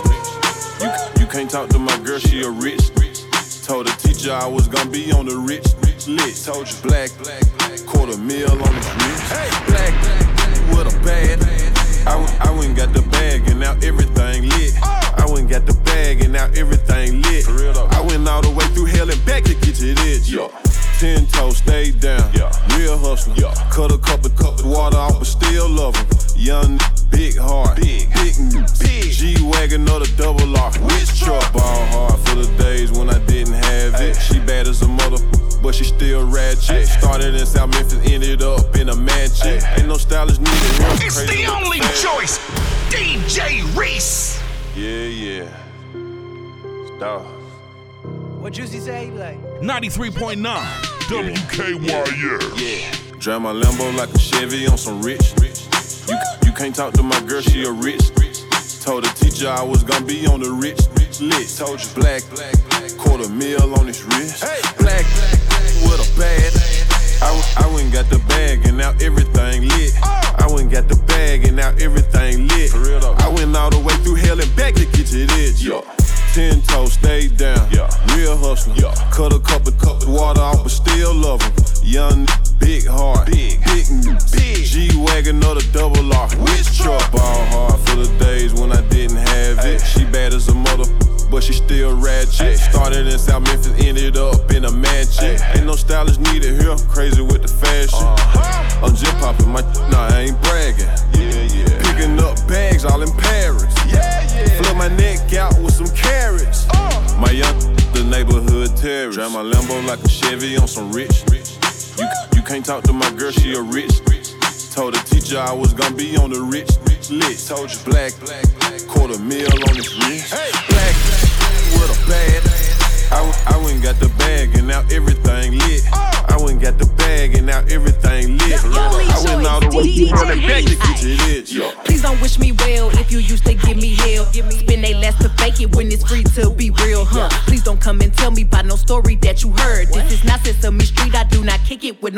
You 0.80 0.88
you 1.20 1.26
can't 1.30 1.50
talk 1.50 1.68
to 1.70 1.78
my 1.78 1.96
girl, 1.98 2.18
she 2.18 2.42
a 2.42 2.50
rich. 2.50 2.88
Told 3.66 3.86
the 3.86 3.92
teacher 4.00 4.32
I 4.32 4.46
was 4.46 4.66
gonna 4.66 4.88
be 4.88 5.12
on 5.12 5.26
the 5.26 5.36
rich 5.36 5.66
list. 6.08 6.46
Told 6.46 6.66
you 6.70 6.76
black, 6.82 7.10
quarter 7.18 7.47
Ten 20.98 21.26
toes, 21.28 21.58
stay 21.58 21.92
down. 21.92 22.28
Yeah. 22.34 22.50
Real 22.76 22.98
hustler. 22.98 23.52
Cut 23.70 23.92
a 23.92 23.98
couple 23.98 24.30
cup 24.30 24.58
of 24.58 24.66
water 24.66 24.96
off, 24.96 25.16
but 25.20 25.28
still 25.28 25.68
love 25.68 25.94
him. 25.94 26.06
Young, 26.34 26.80
big 27.12 27.36
heart. 27.36 27.76
Big, 27.76 28.12
big, 28.14 28.34
big. 28.80 29.12
G 29.12 29.36
Wagon 29.40 29.88
or 29.88 30.00
the 30.00 30.12
double 30.16 30.56
R. 30.56 30.72
Which 30.72 31.20
truck? 31.20 31.52
Ball 31.52 31.86
hard 31.86 32.18
for 32.26 32.34
the 32.34 32.52
days 32.58 32.90
when 32.90 33.10
I 33.10 33.18
didn't 33.26 33.54
have 33.54 33.94
it. 34.00 34.16
She 34.16 34.40
bad 34.40 34.66
as 34.66 34.82
a 34.82 34.88
mother, 34.88 35.18
but 35.62 35.76
she 35.76 35.84
still 35.84 36.28
ratchet. 36.28 36.88
Started 36.88 37.36
in 37.36 37.46
South 37.46 37.70
Memphis, 37.70 38.00
ended 38.10 38.42
up 38.42 38.74
in 38.74 38.88
a 38.88 38.96
mansion. 38.96 39.62
Ain't 39.78 39.86
no 39.86 39.98
stylist 39.98 40.40
needed. 40.40 40.56
It's 41.00 41.16
Crazy 41.16 41.44
the 41.44 41.46
only 41.46 41.78
choice. 42.02 42.40
DJ 42.90 43.62
Reece. 43.78 44.42
Yeah, 44.74 45.06
yeah. 45.06 45.48
Stop. 46.96 47.37
What 48.40 48.52
Juicy 48.52 48.78
say? 48.78 49.06
He 49.06 49.10
be 49.10 49.18
like, 49.18 49.38
93.9 49.60 50.38
WKYS. 51.10 52.54
Yeah. 52.56 53.18
Drive 53.18 53.42
my 53.42 53.52
Lambo 53.52 53.94
like 53.96 54.14
a 54.14 54.18
Chevy 54.18 54.66
on 54.68 54.78
some 54.78 55.02
rich. 55.02 55.34
You, 56.08 56.16
you 56.44 56.52
can't 56.52 56.74
talk 56.74 56.94
to 56.94 57.02
my 57.02 57.20
girl, 57.22 57.40
she 57.40 57.64
a 57.64 57.72
rich. 57.72 58.10
Told 58.84 59.04
the 59.04 59.12
teacher 59.16 59.48
I 59.48 59.62
was 59.62 59.82
gonna 59.82 60.06
be 60.06 60.26
on 60.26 60.40
the 60.40 60.50
rich 60.50 60.78
lit. 61.20 61.48
Told 61.56 61.82
you 61.82 61.88
black, 61.94 62.22
quarter 62.96 63.28
mil 63.28 63.74
on 63.78 63.86
his 63.86 64.04
wrist. 64.04 64.40
Black 64.78 65.04
with 65.84 65.98
a 65.98 66.18
bag. 66.18 66.52
I, 67.20 67.64
I 67.64 67.66
went 67.74 67.84
and 67.84 67.92
got 67.92 68.08
the 68.08 68.18
bag 68.28 68.64
and 68.66 68.78
now 68.78 68.92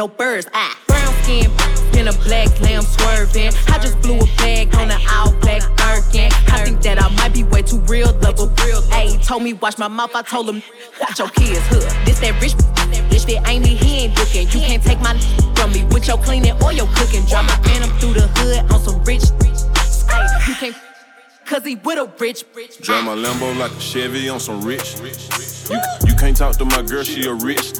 no 0.00 0.08
birds. 0.08 0.48
Ah, 0.54 0.74
brown 0.86 1.12
skin 1.22 1.50
in 1.92 2.08
a 2.08 2.12
black 2.24 2.48
lamb 2.62 2.80
swerving. 2.80 3.52
I 3.68 3.78
just 3.78 4.00
blew 4.00 4.18
a 4.18 4.24
bag 4.38 4.74
on 4.76 4.90
an 4.90 4.98
all 5.12 5.30
black 5.40 5.60
Birkin. 5.76 6.32
I 6.48 6.64
think 6.64 6.80
that 6.80 6.96
I 6.98 7.08
might 7.16 7.34
be 7.34 7.42
way 7.44 7.60
too 7.60 7.80
real, 7.80 8.10
double 8.18 8.48
real. 8.64 8.80
Hey, 8.88 9.18
told 9.18 9.42
me 9.42 9.52
watch 9.52 9.76
my 9.76 9.88
mouth, 9.88 10.12
I 10.14 10.22
told 10.22 10.48
him 10.48 10.62
watch 10.98 11.18
your 11.18 11.28
kids, 11.28 11.60
huh? 11.68 11.80
This 12.06 12.18
that 12.20 12.40
rich 12.40 12.54
bitch 13.12 13.26
that 13.26 13.46
ain't 13.46 13.62
me, 13.62 13.74
he 13.74 14.04
ain't 14.04 14.18
looking. 14.18 14.48
You 14.48 14.60
can't 14.66 14.82
take 14.82 15.00
my 15.02 15.18
from 15.54 15.70
me 15.72 15.84
with 15.92 16.08
your 16.08 16.16
cleaning 16.16 16.56
or 16.62 16.72
your 16.72 16.88
cooking. 16.96 17.26
Drop 17.26 17.44
my 17.44 17.56
phantom 17.68 17.90
through 17.98 18.14
the 18.14 18.26
hood 18.40 18.72
on 18.72 18.80
some 18.80 19.04
rich. 19.04 19.24
Hey, 20.08 20.24
you 20.48 20.54
can't. 20.54 20.76
Cause 21.50 21.64
he 21.64 21.74
with 21.74 21.98
a 21.98 22.06
rich, 22.20 22.44
rich. 22.54 22.78
Drive 22.78 23.04
my 23.04 23.16
Lambo 23.16 23.58
like 23.58 23.72
a 23.72 23.80
Chevy 23.80 24.28
on 24.28 24.38
some 24.38 24.62
rich. 24.62 24.94
You, 25.68 25.80
you 26.06 26.14
can't 26.14 26.36
talk 26.36 26.54
to 26.58 26.64
my 26.64 26.80
girl, 26.82 27.02
she 27.02 27.26
a 27.26 27.34
rich. 27.34 27.72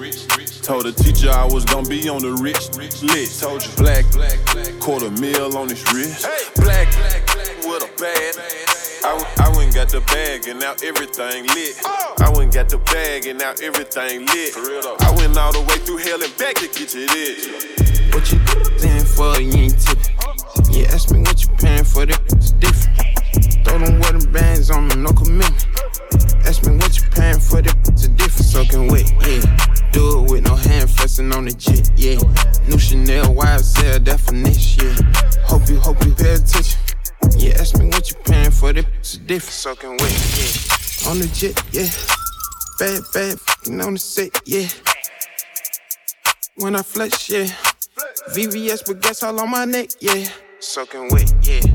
Told 0.61 0.87
the 0.87 0.93
teacher 0.93 1.31
I 1.31 1.45
was 1.45 1.65
gonna 1.67 1.89
be 1.89 2.09
on 2.09 2.21
the 2.21 2.33
rich 2.43 2.75
list. 2.75 3.41
Told 3.41 3.65
you 3.65 3.71
black, 3.77 4.05
quarter 4.81 5.09
mil 5.23 5.57
on 5.57 5.69
this 5.69 5.87
wrist. 5.95 6.27
Black, 6.57 6.89
with 7.63 7.87
a 7.87 7.91
bad. 7.95 8.35
I, 9.07 9.47
I 9.47 9.57
went 9.57 9.73
got 9.73 9.89
the 9.89 10.01
bag 10.01 10.49
and 10.49 10.59
now 10.59 10.75
everything 10.83 11.47
lit. 11.55 11.79
Oh. 11.85 12.15
I 12.19 12.29
went 12.37 12.53
got 12.53 12.69
the 12.69 12.79
bag 12.79 13.27
and 13.27 13.39
now 13.39 13.55
everything 13.63 14.27
lit. 14.27 14.51
I 14.99 15.15
went 15.15 15.39
all 15.39 15.53
the 15.53 15.63
way 15.63 15.79
through 15.87 15.99
hell 15.99 16.21
and 16.21 16.37
back 16.37 16.57
to 16.57 16.67
get 16.67 16.93
you 16.93 17.07
this. 17.07 17.47
What 18.11 18.33
you 18.33 18.41
paying 18.83 19.07
for, 19.07 19.41
you 19.41 19.71
ain't 19.71 19.79
tipping. 19.79 20.75
You 20.75 20.87
ask 20.87 21.13
me 21.13 21.21
what 21.21 21.41
you 21.41 21.49
paying 21.55 21.85
for, 21.85 22.05
that's 22.05 22.51
different. 22.59 23.00
Throw 23.71 23.79
them 23.79 24.01
wedding 24.01 24.33
bands 24.33 24.69
on 24.73 24.89
me, 24.89 24.97
no 24.97 25.11
commitment. 25.11 25.69
Ask 26.45 26.67
me 26.67 26.75
what 26.75 26.97
you 26.97 27.05
paying 27.13 27.39
for, 27.39 27.63
that's 27.63 28.05
a 28.05 28.09
different 28.09 28.47
soaking 28.47 28.89
wet, 28.89 29.09
yeah. 29.21 29.91
Do 29.93 30.25
it 30.25 30.31
with 30.33 30.45
no 30.45 30.57
hand 30.57 30.91
flexing 30.91 31.33
on 31.33 31.45
the 31.45 31.53
jet, 31.53 31.89
yeah. 31.95 32.19
New 32.67 32.81
Chanel 32.81 33.27
YSL 33.27 34.03
definition, 34.03 34.89
yeah. 34.89 35.47
Hope 35.47 35.69
you, 35.69 35.79
hope 35.79 36.05
you 36.05 36.13
pay 36.17 36.35
attention. 36.35 36.81
Yeah, 37.39 37.61
ask 37.61 37.79
me 37.79 37.87
what 37.87 38.11
you 38.11 38.17
paying 38.25 38.51
for, 38.51 38.73
that's 38.73 39.15
a 39.15 39.19
different 39.21 39.53
soaking 39.53 39.97
wet, 39.99 40.11
yeah. 40.11 41.09
On 41.09 41.21
the 41.21 41.31
jet, 41.33 41.63
yeah. 41.71 41.87
Bad, 42.81 43.03
bad, 43.15 43.39
fucking 43.39 43.81
on 43.81 43.93
the 43.93 44.01
set, 44.01 44.37
yeah. 44.47 44.67
When 46.57 46.75
I 46.75 46.83
flex, 46.83 47.31
yeah. 47.31 47.47
VVS, 48.31 48.85
but 48.85 49.01
gas 49.01 49.23
all 49.23 49.39
on 49.39 49.49
my 49.49 49.65
neck, 49.65 49.91
yeah. 50.01 50.29
Soaking 50.59 51.09
wet, 51.13 51.33
yeah. 51.45 51.70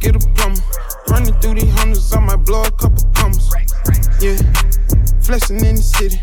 Get 0.00 0.16
a 0.16 0.18
plumber. 0.34 0.60
Running 1.08 1.34
through 1.40 1.54
these 1.54 1.72
hundreds, 1.78 2.12
I 2.14 2.20
might 2.20 2.36
blow 2.36 2.62
a 2.62 2.70
couple 2.70 3.04
commas. 3.14 3.50
Yeah. 4.20 4.36
Flexing 5.20 5.64
in 5.64 5.76
the 5.76 5.82
city. 5.82 6.18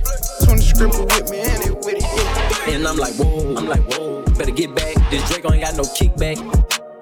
20 0.45 0.61
scribble 0.61 1.05
with 1.05 1.29
me, 1.29 1.41
and 1.41 1.63
it 1.63 1.75
with 1.77 1.95
it, 1.95 2.01
yeah. 2.01 2.73
And 2.73 2.87
I'm 2.87 2.97
like, 2.97 3.13
whoa, 3.15 3.55
I'm 3.55 3.67
like, 3.67 3.83
whoa, 3.93 4.23
better 4.37 4.51
get 4.51 4.73
back. 4.75 4.95
This 5.11 5.29
Draco 5.29 5.53
ain't 5.53 5.63
got 5.63 5.75
no 5.75 5.83
kickback. 5.83 6.37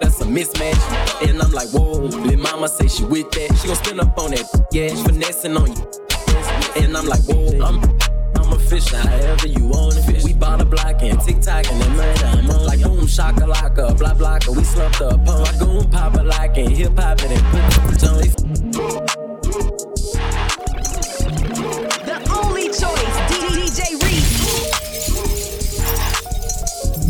That's 0.01 0.19
a 0.21 0.25
mismatch. 0.25 1.27
And 1.27 1.41
I'm 1.41 1.51
like, 1.51 1.69
whoa, 1.69 1.99
little 1.99 2.37
mama 2.39 2.67
say 2.67 2.87
she 2.87 3.05
with 3.05 3.31
that. 3.31 3.57
She 3.61 3.67
gon' 3.67 3.77
spin 3.77 3.99
up 3.99 4.17
on 4.17 4.31
that, 4.31 4.45
yeah, 4.71 4.89
she 4.89 5.03
finessing 5.03 5.55
on 5.55 5.71
you. 5.71 6.83
And 6.83 6.97
I'm 6.97 7.07
like, 7.07 7.21
whoa, 7.23 7.63
I'm, 7.63 7.81
fish, 8.65 8.87
however 8.89 9.47
you 9.47 9.67
want 9.67 9.97
it. 9.97 10.23
We 10.23 10.33
bought 10.33 10.61
a 10.61 10.65
block 10.65 11.01
and 11.01 11.19
TikTok 11.21 11.71
and 11.71 11.81
the 11.81 11.89
murder. 11.89 12.25
I'm 12.25 12.49
on 12.49 12.65
like 12.65 12.81
boom, 12.81 13.05
shakalaka, 13.05 13.97
blah 13.97 14.13
blocka. 14.13 14.55
We 14.55 14.63
slumped 14.63 15.01
up 15.01 15.27
on 15.27 15.41
my 15.41 15.51
goon, 15.59 15.89
pop 15.89 16.15
a 16.15 16.23
like 16.23 16.57
and 16.57 16.71
hip 16.71 16.97
hop 16.97 17.19
it 17.21 17.31
and 17.31 17.43
put 17.51 17.63
it 17.93 18.03
on. 18.03 18.15
The 22.05 22.17
only 22.41 22.67
choice, 22.69 23.17
DJ 23.29 23.81
Reece. 24.03 24.33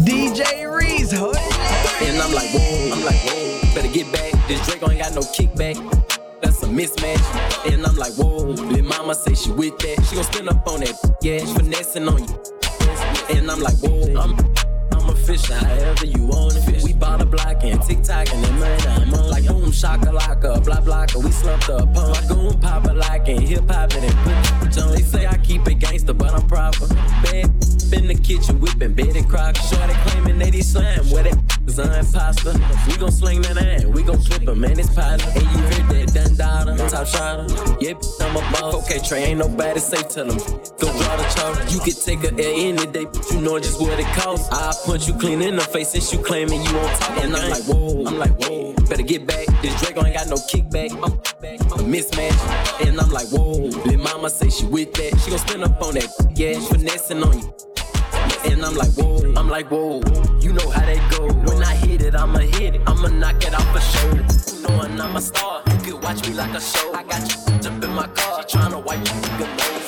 DJ 0.06 0.42
Reece, 0.78 1.14
And 1.14 2.22
I'm 2.22 2.34
like, 2.34 2.50
whoa, 2.52 2.94
I'm 2.94 3.06
like, 3.06 3.22
whoa, 3.24 3.74
better 3.74 3.92
get 3.92 4.12
back. 4.12 4.34
This 4.48 4.66
Draco 4.68 4.90
ain't 4.92 5.00
got 5.00 5.14
no 5.16 5.22
kickback. 5.22 6.15
That's 6.46 6.62
a 6.62 6.68
mismatch. 6.68 7.74
And 7.74 7.84
I'm 7.84 7.96
like, 7.96 8.14
whoa, 8.14 8.38
little 8.38 8.86
mama 8.86 9.16
say 9.16 9.34
she 9.34 9.52
with 9.52 9.80
that. 9.80 10.06
She 10.08 10.14
gon' 10.14 10.24
spin 10.26 10.48
up 10.48 10.68
on 10.68 10.82
that, 10.82 10.94
yeah, 11.24 11.40
she 11.40 11.52
finessing 11.56 12.08
on 12.08 12.22
you. 12.22 12.38
And 13.36 13.50
I'm 13.50 13.60
like, 13.62 13.74
whoa, 13.82 14.14
I'm, 14.22 14.38
I'm 14.94 15.10
a 15.10 15.16
fish, 15.16 15.50
however 15.50 16.06
you 16.06 16.28
want 16.28 16.56
it. 16.56 16.84
We 16.84 16.94
bought 16.94 17.24
a 17.24 17.26
block 17.26 17.64
and 17.64 17.82
tick 17.82 17.98
TikTok 17.98 18.32
and 18.32 18.44
then 18.44 18.60
murder. 18.60 18.90
I'm 18.90 19.14
on 19.16 19.30
like 19.32 19.48
boom, 19.48 19.72
shakalaka, 19.72 20.64
blah 20.64 20.82
blocka. 20.82 21.24
We 21.24 21.32
slumped 21.32 21.70
up 21.70 21.98
on 21.98 22.12
my 22.12 22.24
goon, 22.28 22.60
pop 22.60 22.86
a 22.86 22.94
like 22.94 23.28
and 23.28 23.42
hip 23.42 23.68
hop 23.68 23.94
it 23.94 24.04
and 24.04 24.16
put 24.20 24.78
it. 24.78 24.92
They 24.94 25.02
say 25.02 25.26
I 25.26 25.38
keep 25.38 25.68
it 25.68 25.80
gangster, 25.80 26.14
but 26.14 26.32
I'm 26.32 26.46
proper. 26.48 26.88
Bad 27.24 27.50
in 27.92 28.08
the 28.08 28.20
kitchen 28.22 28.60
whipping 28.60 28.94
Betty 28.94 29.24
Crocker. 29.24 29.62
Shorty 29.62 29.94
claiming 30.06 30.38
they 30.38 30.62
slam 30.62 31.10
where 31.10 31.24
that 31.24 31.55
an 31.80 31.92
imposter. 32.06 32.54
We 32.88 32.98
gon' 32.98 33.12
sling 33.12 33.42
that 33.44 33.58
hand, 33.58 33.94
we 33.94 34.04
gon' 34.04 34.20
flip 34.20 34.48
him, 34.48 34.60
man, 34.60 34.80
it's 34.80 34.94
positive. 34.94 35.36
And 35.36 35.44
you 35.44 35.58
heard 35.58 35.90
that 35.90 36.14
done 36.14 36.36
daughter, 36.36 36.90
top 36.90 37.08
shotter. 37.08 37.48
Yeah, 37.82 37.94
bitch, 37.94 38.22
I'm 38.22 38.36
a 38.36 38.40
boss. 38.52 38.74
Okay, 38.86 39.00
Trey, 39.00 39.24
ain't 39.26 39.40
nobody 39.40 39.80
safe, 39.80 40.10
tell 40.10 40.26
them. 40.26 40.38
Go 40.38 40.92
draw 40.92 41.16
the 41.18 41.34
charge. 41.36 41.74
You 41.74 41.80
could 41.80 42.00
take 42.02 42.24
a 42.24 42.32
L 42.32 42.40
any 42.40 42.86
day, 42.92 43.06
but 43.06 43.30
you 43.32 43.42
know 43.42 43.60
just 43.60 43.82
what 43.82 44.00
it 44.00 44.06
costs. 44.18 44.48
I 44.52 44.74
punch 44.86 45.08
you 45.08 45.14
clean 45.16 45.42
in 45.42 45.56
the 45.56 45.62
face 45.62 45.90
since 45.90 46.14
you 46.14 46.20
claiming 46.20 46.62
you 46.62 46.78
on 46.78 47.00
top. 47.00 47.24
And 47.24 47.36
I'm 47.36 47.50
like, 47.50 47.64
whoa, 47.64 48.06
I'm 48.06 48.18
like, 48.18 48.40
whoa, 48.40 48.74
better 48.88 49.04
get 49.04 49.26
back. 49.28 49.48
This 49.62 49.80
Draco 49.82 50.06
ain't 50.06 50.16
got 50.16 50.28
no 50.28 50.36
kickback. 50.36 50.92
I'm 50.92 51.80
a 51.80 51.84
mismatch. 51.84 52.88
And 52.88 53.00
I'm 53.00 53.10
like, 53.10 53.28
whoa, 53.30 53.52
little 53.86 53.98
mama 54.02 54.30
say 54.30 54.50
she 54.50 54.66
with 54.66 54.94
that. 54.94 55.20
She 55.20 55.30
gon' 55.30 55.40
spin 55.40 55.64
up 55.64 55.82
on 55.82 55.96
that, 55.96 56.10
yeah, 56.36 56.60
finessing 56.60 57.24
on 57.24 57.40
you. 57.40 57.54
And 58.52 58.64
I'm 58.64 58.76
like, 58.76 58.92
whoa, 58.92 59.34
I'm 59.36 59.50
like, 59.50 59.72
whoa, 59.72 60.02
you 60.40 60.54
know 60.54 60.70
how 60.70 60.86
they 60.86 61.00
go. 61.10 61.28
When 61.28 61.64
I 61.64 61.76
hit 61.76 62.02
it, 62.04 62.16
I'ma 62.16 62.40
hit 62.40 62.76
it, 62.76 62.82
I'ma 62.86 63.08
knock 63.10 63.44
it 63.44 63.54
off 63.54 63.72
for 63.74 63.82
sure. 63.82 64.70
Knowing 64.70 65.02
I'm 65.02 65.16
a 65.16 65.22
star, 65.22 65.64
you 65.68 65.78
can 65.78 66.02
watch 66.02 66.28
me 66.28 66.36
like 66.36 66.54
a 66.54 66.62
show. 66.62 66.94
I 66.94 67.04
got 67.04 67.22
you 67.30 67.70
up 67.70 67.84
in 67.84 67.90
my 67.92 68.08
car, 68.08 68.46
she 68.48 68.58
tryna 68.58 68.84
wipe 68.86 69.06
your 69.06 69.16
nigga 69.16 69.58
nose. 69.58 69.85